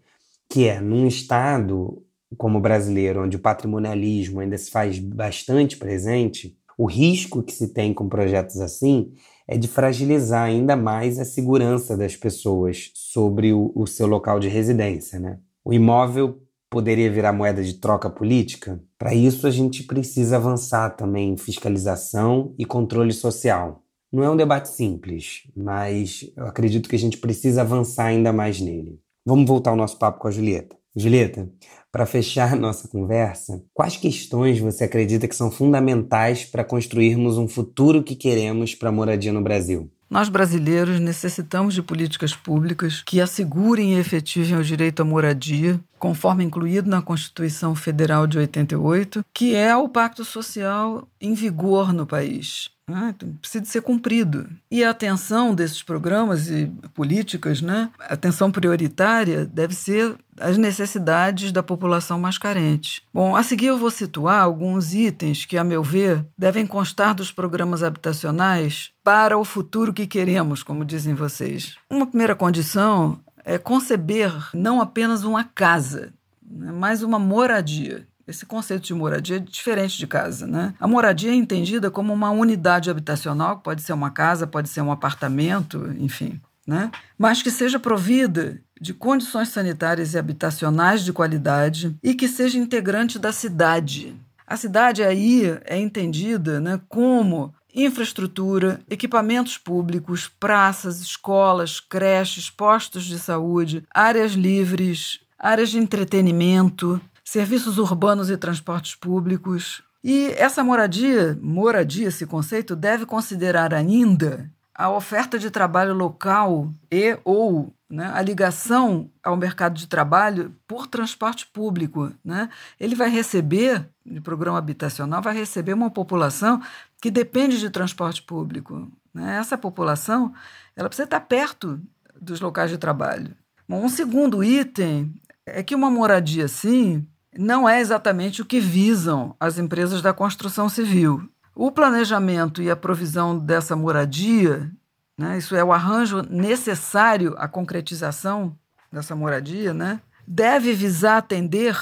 que 0.48 0.66
é 0.66 0.80
num 0.80 1.06
estado 1.06 2.02
como 2.36 2.58
o 2.58 2.60
brasileiro, 2.60 3.22
onde 3.22 3.36
o 3.36 3.40
patrimonialismo 3.40 4.40
ainda 4.40 4.58
se 4.58 4.70
faz 4.70 4.98
bastante 4.98 5.76
presente, 5.76 6.56
o 6.76 6.86
risco 6.86 7.42
que 7.42 7.52
se 7.52 7.68
tem 7.68 7.94
com 7.94 8.08
projetos 8.08 8.60
assim 8.60 9.12
é 9.46 9.56
de 9.56 9.68
fragilizar 9.68 10.44
ainda 10.44 10.76
mais 10.76 11.18
a 11.18 11.24
segurança 11.24 11.96
das 11.96 12.16
pessoas 12.16 12.90
sobre 12.94 13.52
o, 13.52 13.72
o 13.74 13.86
seu 13.86 14.06
local 14.06 14.40
de 14.40 14.48
residência. 14.48 15.18
Né? 15.18 15.38
O 15.64 15.72
imóvel 15.72 16.40
poderia 16.70 17.10
virar 17.10 17.32
moeda 17.32 17.62
de 17.62 17.74
troca 17.74 18.10
política? 18.10 18.82
Para 18.98 19.14
isso, 19.14 19.46
a 19.46 19.50
gente 19.50 19.84
precisa 19.84 20.36
avançar 20.36 20.90
também 20.90 21.32
em 21.32 21.36
fiscalização 21.36 22.54
e 22.58 22.64
controle 22.64 23.12
social. 23.12 23.82
Não 24.12 24.22
é 24.22 24.30
um 24.30 24.36
debate 24.36 24.68
simples, 24.68 25.42
mas 25.56 26.30
eu 26.36 26.46
acredito 26.46 26.88
que 26.88 26.96
a 26.96 26.98
gente 26.98 27.18
precisa 27.18 27.62
avançar 27.62 28.06
ainda 28.06 28.32
mais 28.32 28.60
nele. 28.60 29.00
Vamos 29.26 29.46
voltar 29.46 29.70
ao 29.70 29.76
nosso 29.76 29.98
papo 29.98 30.20
com 30.20 30.28
a 30.28 30.30
Julieta. 30.30 30.76
Julieta, 30.96 31.50
para 31.94 32.06
fechar 32.06 32.56
nossa 32.56 32.88
conversa, 32.88 33.62
quais 33.72 33.96
questões 33.96 34.58
você 34.58 34.82
acredita 34.82 35.28
que 35.28 35.36
são 35.36 35.48
fundamentais 35.48 36.44
para 36.44 36.64
construirmos 36.64 37.38
um 37.38 37.46
futuro 37.46 38.02
que 38.02 38.16
queremos 38.16 38.74
para 38.74 38.88
a 38.88 38.92
moradia 38.92 39.32
no 39.32 39.40
Brasil? 39.40 39.88
Nós 40.10 40.28
brasileiros 40.28 40.98
necessitamos 40.98 41.72
de 41.72 41.82
políticas 41.82 42.34
públicas 42.34 43.00
que 43.06 43.20
assegurem 43.20 43.94
e 43.94 43.98
efetivem 44.00 44.58
o 44.58 44.64
direito 44.64 45.02
à 45.02 45.04
moradia, 45.04 45.78
conforme 46.04 46.44
incluído 46.44 46.90
na 46.90 47.00
Constituição 47.00 47.74
Federal 47.74 48.26
de 48.26 48.36
88, 48.36 49.24
que 49.32 49.54
é 49.54 49.74
o 49.74 49.88
pacto 49.88 50.22
social 50.22 51.08
em 51.18 51.32
vigor 51.32 51.94
no 51.94 52.06
país. 52.06 52.68
Ah, 52.86 53.08
então 53.08 53.32
precisa 53.40 53.64
ser 53.64 53.80
cumprido. 53.80 54.46
E 54.70 54.84
a 54.84 54.90
atenção 54.90 55.54
desses 55.54 55.82
programas 55.82 56.50
e 56.50 56.70
políticas, 56.92 57.62
né, 57.62 57.88
a 57.98 58.12
atenção 58.12 58.52
prioritária 58.52 59.46
deve 59.46 59.74
ser 59.74 60.14
as 60.38 60.58
necessidades 60.58 61.50
da 61.50 61.62
população 61.62 62.20
mais 62.20 62.36
carente. 62.36 63.02
Bom, 63.10 63.34
a 63.34 63.42
seguir 63.42 63.68
eu 63.68 63.78
vou 63.78 63.90
situar 63.90 64.42
alguns 64.42 64.92
itens 64.92 65.46
que, 65.46 65.56
a 65.56 65.64
meu 65.64 65.82
ver, 65.82 66.22
devem 66.36 66.66
constar 66.66 67.14
dos 67.14 67.32
programas 67.32 67.82
habitacionais 67.82 68.90
para 69.02 69.38
o 69.38 69.44
futuro 69.44 69.90
que 69.90 70.06
queremos, 70.06 70.62
como 70.62 70.84
dizem 70.84 71.14
vocês. 71.14 71.76
Uma 71.90 72.06
primeira 72.06 72.34
condição 72.34 73.18
é 73.44 73.58
conceber 73.58 74.32
não 74.54 74.80
apenas 74.80 75.22
uma 75.22 75.44
casa, 75.44 76.12
né, 76.42 76.72
mas 76.72 77.02
uma 77.02 77.18
moradia. 77.18 78.06
Esse 78.26 78.46
conceito 78.46 78.84
de 78.84 78.94
moradia 78.94 79.36
é 79.36 79.40
diferente 79.40 79.98
de 79.98 80.06
casa, 80.06 80.46
né? 80.46 80.72
A 80.80 80.88
moradia 80.88 81.30
é 81.30 81.34
entendida 81.34 81.90
como 81.90 82.10
uma 82.10 82.30
unidade 82.30 82.88
habitacional, 82.88 83.58
pode 83.58 83.82
ser 83.82 83.92
uma 83.92 84.10
casa, 84.10 84.46
pode 84.46 84.70
ser 84.70 84.80
um 84.80 84.90
apartamento, 84.90 85.94
enfim, 85.98 86.40
né? 86.66 86.90
Mas 87.18 87.42
que 87.42 87.50
seja 87.50 87.78
provida 87.78 88.58
de 88.80 88.94
condições 88.94 89.50
sanitárias 89.50 90.14
e 90.14 90.18
habitacionais 90.18 91.04
de 91.04 91.12
qualidade 91.12 91.94
e 92.02 92.14
que 92.14 92.26
seja 92.26 92.58
integrante 92.58 93.18
da 93.18 93.30
cidade. 93.30 94.16
A 94.46 94.56
cidade 94.56 95.02
aí 95.02 95.58
é 95.64 95.78
entendida 95.78 96.60
né, 96.60 96.80
como 96.88 97.54
infraestrutura, 97.74 98.80
equipamentos 98.88 99.58
públicos, 99.58 100.28
praças, 100.28 101.00
escolas, 101.00 101.80
creches, 101.80 102.48
postos 102.48 103.04
de 103.04 103.18
saúde, 103.18 103.84
áreas 103.92 104.32
livres, 104.32 105.20
áreas 105.38 105.70
de 105.70 105.78
entretenimento, 105.78 107.00
serviços 107.24 107.78
urbanos 107.78 108.30
e 108.30 108.36
transportes 108.36 108.94
públicos. 108.94 109.82
E 110.02 110.34
essa 110.36 110.62
moradia, 110.62 111.36
moradia, 111.42 112.08
esse 112.08 112.26
conceito, 112.26 112.76
deve 112.76 113.06
considerar 113.06 113.74
ainda 113.74 114.50
a 114.74 114.90
oferta 114.90 115.38
de 115.38 115.50
trabalho 115.50 115.94
local 115.94 116.68
e 116.90 117.16
ou 117.24 117.72
né, 117.88 118.10
a 118.12 118.20
ligação 118.20 119.08
ao 119.22 119.36
mercado 119.36 119.74
de 119.74 119.86
trabalho 119.86 120.54
por 120.66 120.86
transporte 120.86 121.46
público. 121.46 122.12
Né? 122.24 122.48
Ele 122.80 122.96
vai 122.96 123.08
receber, 123.08 123.88
no 124.04 124.20
programa 124.20 124.58
habitacional, 124.58 125.22
vai 125.22 125.34
receber 125.34 125.74
uma 125.74 125.90
população 125.90 126.60
que 127.00 127.10
depende 127.10 127.60
de 127.60 127.70
transporte 127.70 128.22
público. 128.22 128.90
Né? 129.12 129.36
Essa 129.36 129.56
população 129.56 130.34
ela 130.74 130.88
precisa 130.88 131.04
estar 131.04 131.20
perto 131.20 131.80
dos 132.20 132.40
locais 132.40 132.70
de 132.70 132.78
trabalho. 132.78 133.32
Bom, 133.68 133.84
um 133.84 133.88
segundo 133.88 134.42
item 134.42 135.14
é 135.46 135.62
que 135.62 135.74
uma 135.74 135.90
moradia 135.90 136.46
assim 136.46 137.06
não 137.36 137.68
é 137.68 137.80
exatamente 137.80 138.42
o 138.42 138.44
que 138.44 138.60
visam 138.60 139.34
as 139.38 139.58
empresas 139.58 140.02
da 140.02 140.12
construção 140.12 140.68
civil. 140.68 141.28
O 141.54 141.70
planejamento 141.70 142.60
e 142.60 142.68
a 142.68 142.74
provisão 142.74 143.38
dessa 143.38 143.76
moradia, 143.76 144.70
né, 145.16 145.38
isso 145.38 145.54
é 145.54 145.62
o 145.62 145.72
arranjo 145.72 146.22
necessário 146.28 147.34
à 147.38 147.46
concretização 147.46 148.58
dessa 148.92 149.14
moradia, 149.14 149.72
né, 149.72 150.00
deve 150.26 150.72
visar 150.72 151.18
atender, 151.18 151.78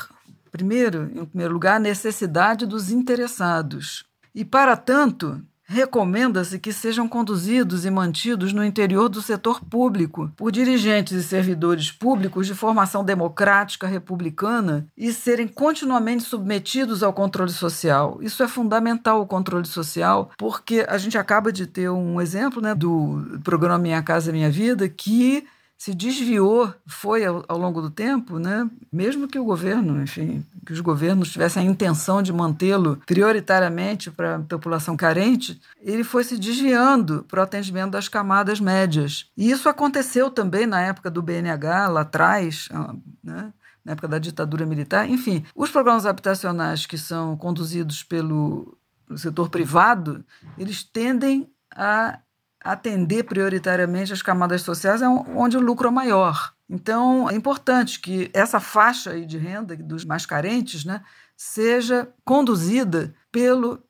primeiro, 0.50 1.10
em 1.14 1.24
primeiro 1.24 1.54
lugar, 1.54 1.76
a 1.76 1.80
necessidade 1.80 2.66
dos 2.66 2.90
interessados. 2.90 4.04
E, 4.34 4.44
para 4.44 4.76
tanto, 4.76 5.42
recomenda-se 5.64 6.58
que 6.58 6.72
sejam 6.72 7.08
conduzidos 7.08 7.84
e 7.84 7.90
mantidos 7.90 8.52
no 8.52 8.64
interior 8.64 9.08
do 9.08 9.22
setor 9.22 9.64
público 9.64 10.30
por 10.36 10.52
dirigentes 10.52 11.12
e 11.12 11.22
servidores 11.22 11.90
públicos 11.90 12.46
de 12.46 12.54
formação 12.54 13.04
democrática 13.04 13.86
republicana 13.86 14.86
e 14.96 15.12
serem 15.12 15.48
continuamente 15.48 16.24
submetidos 16.24 17.02
ao 17.02 17.12
controle 17.12 17.52
social. 17.52 18.18
Isso 18.20 18.42
é 18.42 18.48
fundamental, 18.48 19.20
o 19.20 19.26
controle 19.26 19.66
social, 19.66 20.30
porque 20.36 20.84
a 20.88 20.98
gente 20.98 21.16
acaba 21.16 21.52
de 21.52 21.66
ter 21.66 21.88
um 21.90 22.20
exemplo 22.20 22.60
né, 22.60 22.74
do 22.74 23.40
programa 23.42 23.78
Minha 23.78 24.02
Casa 24.02 24.32
Minha 24.32 24.50
Vida 24.50 24.88
que 24.88 25.46
se 25.82 25.92
desviou, 25.92 26.72
foi 26.86 27.24
ao, 27.24 27.44
ao, 27.48 27.58
longo 27.58 27.82
do 27.82 27.90
tempo, 27.90 28.38
né? 28.38 28.70
mesmo 28.92 29.26
que 29.26 29.36
o 29.36 29.44
governo, 29.44 30.00
enfim, 30.00 30.46
que 30.64 30.72
os 30.72 30.78
governos 30.78 31.32
tivessem 31.32 31.66
a 31.66 31.68
intenção 31.68 32.22
de 32.22 32.32
mantê-lo 32.32 33.02
prioritariamente 33.04 34.08
para 34.08 34.36
a 34.36 34.38
população 34.38 34.96
carente, 34.96 35.60
ele 35.80 36.04
foi 36.04 36.22
se 36.22 36.38
desviando 36.38 37.24
para 37.26 37.40
o 37.40 37.42
atendimento 37.42 37.90
das 37.90 38.06
camadas 38.06 38.60
médias. 38.60 39.28
E 39.36 39.50
isso 39.50 39.68
aconteceu 39.68 40.30
também 40.30 40.66
na 40.66 40.80
época 40.80 41.10
do 41.10 41.20
BNH, 41.20 41.88
lá 41.88 42.02
atrás, 42.02 42.68
ah, 42.70 42.94
né? 43.20 43.52
na 43.84 43.90
época 43.90 44.06
da 44.06 44.20
ditadura 44.20 44.64
militar. 44.64 45.10
Enfim, 45.10 45.44
os 45.52 45.68
programas 45.68 46.06
habitacionais 46.06 46.86
que 46.86 46.96
são 46.96 47.36
conduzidos 47.36 48.04
pelo 48.04 48.78
setor 49.16 49.48
privado, 49.48 50.24
eles 50.56 50.84
tendem 50.84 51.50
a 51.74 52.20
atender 52.64 53.24
prioritariamente 53.24 54.12
as 54.12 54.22
camadas 54.22 54.62
sociais 54.62 55.02
é 55.02 55.08
onde 55.08 55.56
o 55.56 55.60
lucro 55.60 55.88
é 55.88 55.90
maior. 55.90 56.52
Então, 56.68 57.28
é 57.28 57.34
importante 57.34 58.00
que 58.00 58.30
essa 58.32 58.58
faixa 58.58 59.20
de 59.20 59.36
renda 59.36 59.76
dos 59.76 60.04
mais 60.04 60.24
carentes 60.24 60.84
né, 60.84 61.02
seja 61.36 62.08
conduzida 62.24 63.14
pelo 63.30 63.82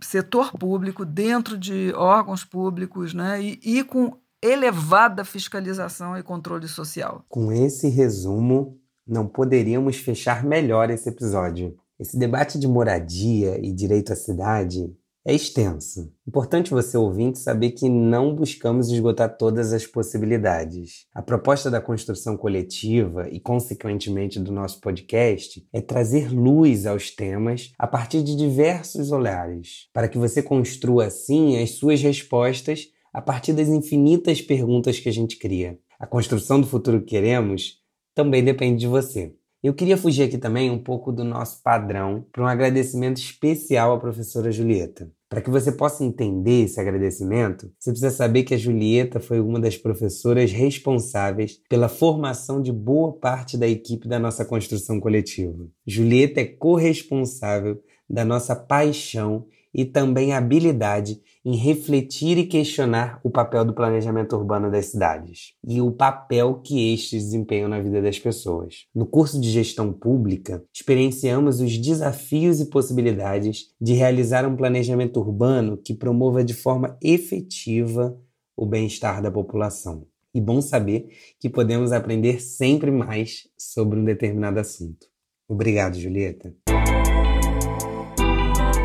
setor 0.00 0.52
público, 0.52 1.04
dentro 1.04 1.58
de 1.58 1.92
órgãos 1.94 2.44
públicos 2.44 3.12
né, 3.12 3.42
e, 3.42 3.60
e 3.62 3.84
com 3.84 4.16
elevada 4.42 5.24
fiscalização 5.24 6.16
e 6.16 6.22
controle 6.22 6.66
social. 6.66 7.24
Com 7.28 7.52
esse 7.52 7.88
resumo, 7.88 8.78
não 9.06 9.26
poderíamos 9.26 9.96
fechar 9.96 10.44
melhor 10.44 10.88
esse 10.88 11.08
episódio. 11.08 11.76
Esse 11.98 12.18
debate 12.18 12.58
de 12.58 12.66
moradia 12.66 13.58
e 13.62 13.70
direito 13.70 14.12
à 14.12 14.16
cidade 14.16 14.90
é 15.24 15.34
extenso. 15.34 16.10
Importante 16.26 16.70
você 16.70 16.96
ouvinte 16.96 17.38
saber 17.38 17.72
que 17.72 17.88
não 17.88 18.34
buscamos 18.34 18.90
esgotar 18.90 19.36
todas 19.36 19.72
as 19.72 19.86
possibilidades. 19.86 21.06
A 21.14 21.20
proposta 21.20 21.70
da 21.70 21.80
construção 21.80 22.36
coletiva 22.36 23.28
e, 23.30 23.38
consequentemente, 23.38 24.40
do 24.40 24.52
nosso 24.52 24.80
podcast 24.80 25.66
é 25.72 25.80
trazer 25.80 26.32
luz 26.32 26.86
aos 26.86 27.10
temas 27.10 27.72
a 27.78 27.86
partir 27.86 28.22
de 28.22 28.34
diversos 28.34 29.12
olhares, 29.12 29.88
para 29.92 30.08
que 30.08 30.18
você 30.18 30.42
construa 30.42 31.06
assim 31.06 31.62
as 31.62 31.72
suas 31.72 32.00
respostas 32.00 32.88
a 33.12 33.20
partir 33.20 33.52
das 33.52 33.68
infinitas 33.68 34.40
perguntas 34.40 34.98
que 34.98 35.08
a 35.08 35.12
gente 35.12 35.38
cria. 35.38 35.78
A 35.98 36.06
construção 36.06 36.60
do 36.60 36.66
futuro 36.66 37.00
que 37.00 37.10
queremos 37.10 37.78
também 38.14 38.42
depende 38.42 38.80
de 38.80 38.86
você. 38.86 39.34
Eu 39.62 39.74
queria 39.74 39.98
fugir 39.98 40.22
aqui 40.22 40.38
também 40.38 40.70
um 40.70 40.82
pouco 40.82 41.12
do 41.12 41.22
nosso 41.22 41.62
padrão 41.62 42.24
para 42.32 42.42
um 42.42 42.46
agradecimento 42.46 43.18
especial 43.18 43.92
à 43.92 44.00
professora 44.00 44.50
Julieta. 44.50 45.12
Para 45.28 45.42
que 45.42 45.50
você 45.50 45.70
possa 45.70 46.02
entender 46.02 46.62
esse 46.64 46.80
agradecimento, 46.80 47.70
você 47.78 47.90
precisa 47.90 48.10
saber 48.10 48.44
que 48.44 48.54
a 48.54 48.58
Julieta 48.58 49.20
foi 49.20 49.38
uma 49.38 49.60
das 49.60 49.76
professoras 49.76 50.50
responsáveis 50.50 51.60
pela 51.68 51.90
formação 51.90 52.62
de 52.62 52.72
boa 52.72 53.12
parte 53.12 53.58
da 53.58 53.68
equipe 53.68 54.08
da 54.08 54.18
nossa 54.18 54.46
construção 54.46 54.98
coletiva. 54.98 55.68
Julieta 55.86 56.40
é 56.40 56.46
corresponsável 56.46 57.78
da 58.08 58.24
nossa 58.24 58.56
paixão 58.56 59.44
e 59.74 59.84
também 59.84 60.32
habilidade 60.32 61.20
em 61.44 61.56
refletir 61.56 62.36
e 62.38 62.46
questionar 62.46 63.20
o 63.24 63.30
papel 63.30 63.64
do 63.64 63.72
planejamento 63.72 64.36
urbano 64.36 64.70
das 64.70 64.86
cidades 64.86 65.54
e 65.66 65.80
o 65.80 65.90
papel 65.90 66.60
que 66.62 66.92
estes 66.92 67.24
desempenham 67.24 67.68
na 67.68 67.80
vida 67.80 68.02
das 68.02 68.18
pessoas. 68.18 68.86
No 68.94 69.06
curso 69.06 69.40
de 69.40 69.50
gestão 69.50 69.92
pública, 69.92 70.62
experienciamos 70.72 71.60
os 71.60 71.78
desafios 71.78 72.60
e 72.60 72.66
possibilidades 72.66 73.70
de 73.80 73.94
realizar 73.94 74.46
um 74.46 74.56
planejamento 74.56 75.18
urbano 75.20 75.76
que 75.76 75.94
promova 75.94 76.44
de 76.44 76.54
forma 76.54 76.96
efetiva 77.02 78.18
o 78.56 78.66
bem-estar 78.66 79.22
da 79.22 79.30
população. 79.30 80.06
E 80.34 80.40
bom 80.40 80.60
saber 80.60 81.08
que 81.40 81.48
podemos 81.48 81.90
aprender 81.90 82.40
sempre 82.40 82.90
mais 82.90 83.48
sobre 83.58 83.98
um 83.98 84.04
determinado 84.04 84.60
assunto. 84.60 85.08
Obrigado, 85.48 85.98
Julieta. 85.98 86.54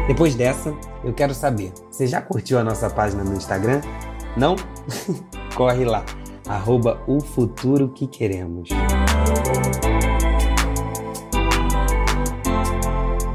Depois 0.07 0.35
dessa, 0.35 0.71
eu 1.03 1.13
quero 1.13 1.33
saber, 1.33 1.73
você 1.89 2.05
já 2.05 2.21
curtiu 2.21 2.59
a 2.59 2.63
nossa 2.63 2.89
página 2.89 3.23
no 3.23 3.35
Instagram? 3.35 3.81
Não? 4.37 4.55
Corre 5.55 5.83
lá, 5.83 6.05
arroba 6.47 7.01
o 7.07 7.19
futuro 7.19 7.89
que 7.89 8.05
queremos. 8.05 8.69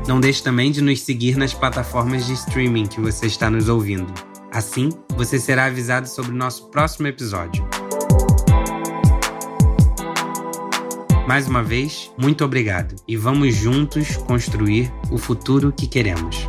Não 0.06 0.20
deixe 0.20 0.42
também 0.42 0.70
de 0.70 0.80
nos 0.80 1.02
seguir 1.02 1.36
nas 1.36 1.52
plataformas 1.52 2.26
de 2.26 2.34
streaming 2.34 2.86
que 2.86 3.00
você 3.00 3.26
está 3.26 3.50
nos 3.50 3.68
ouvindo. 3.68 4.12
Assim, 4.52 4.90
você 5.16 5.38
será 5.38 5.66
avisado 5.66 6.08
sobre 6.08 6.32
o 6.32 6.36
nosso 6.36 6.68
próximo 6.68 7.06
episódio. 7.08 7.64
Mais 11.28 11.46
uma 11.46 11.62
vez, 11.62 12.10
muito 12.18 12.44
obrigado 12.44 12.96
e 13.06 13.16
vamos 13.16 13.54
juntos 13.54 14.16
construir 14.16 14.92
o 15.12 15.16
futuro 15.16 15.72
que 15.72 15.86
queremos. 15.86 16.48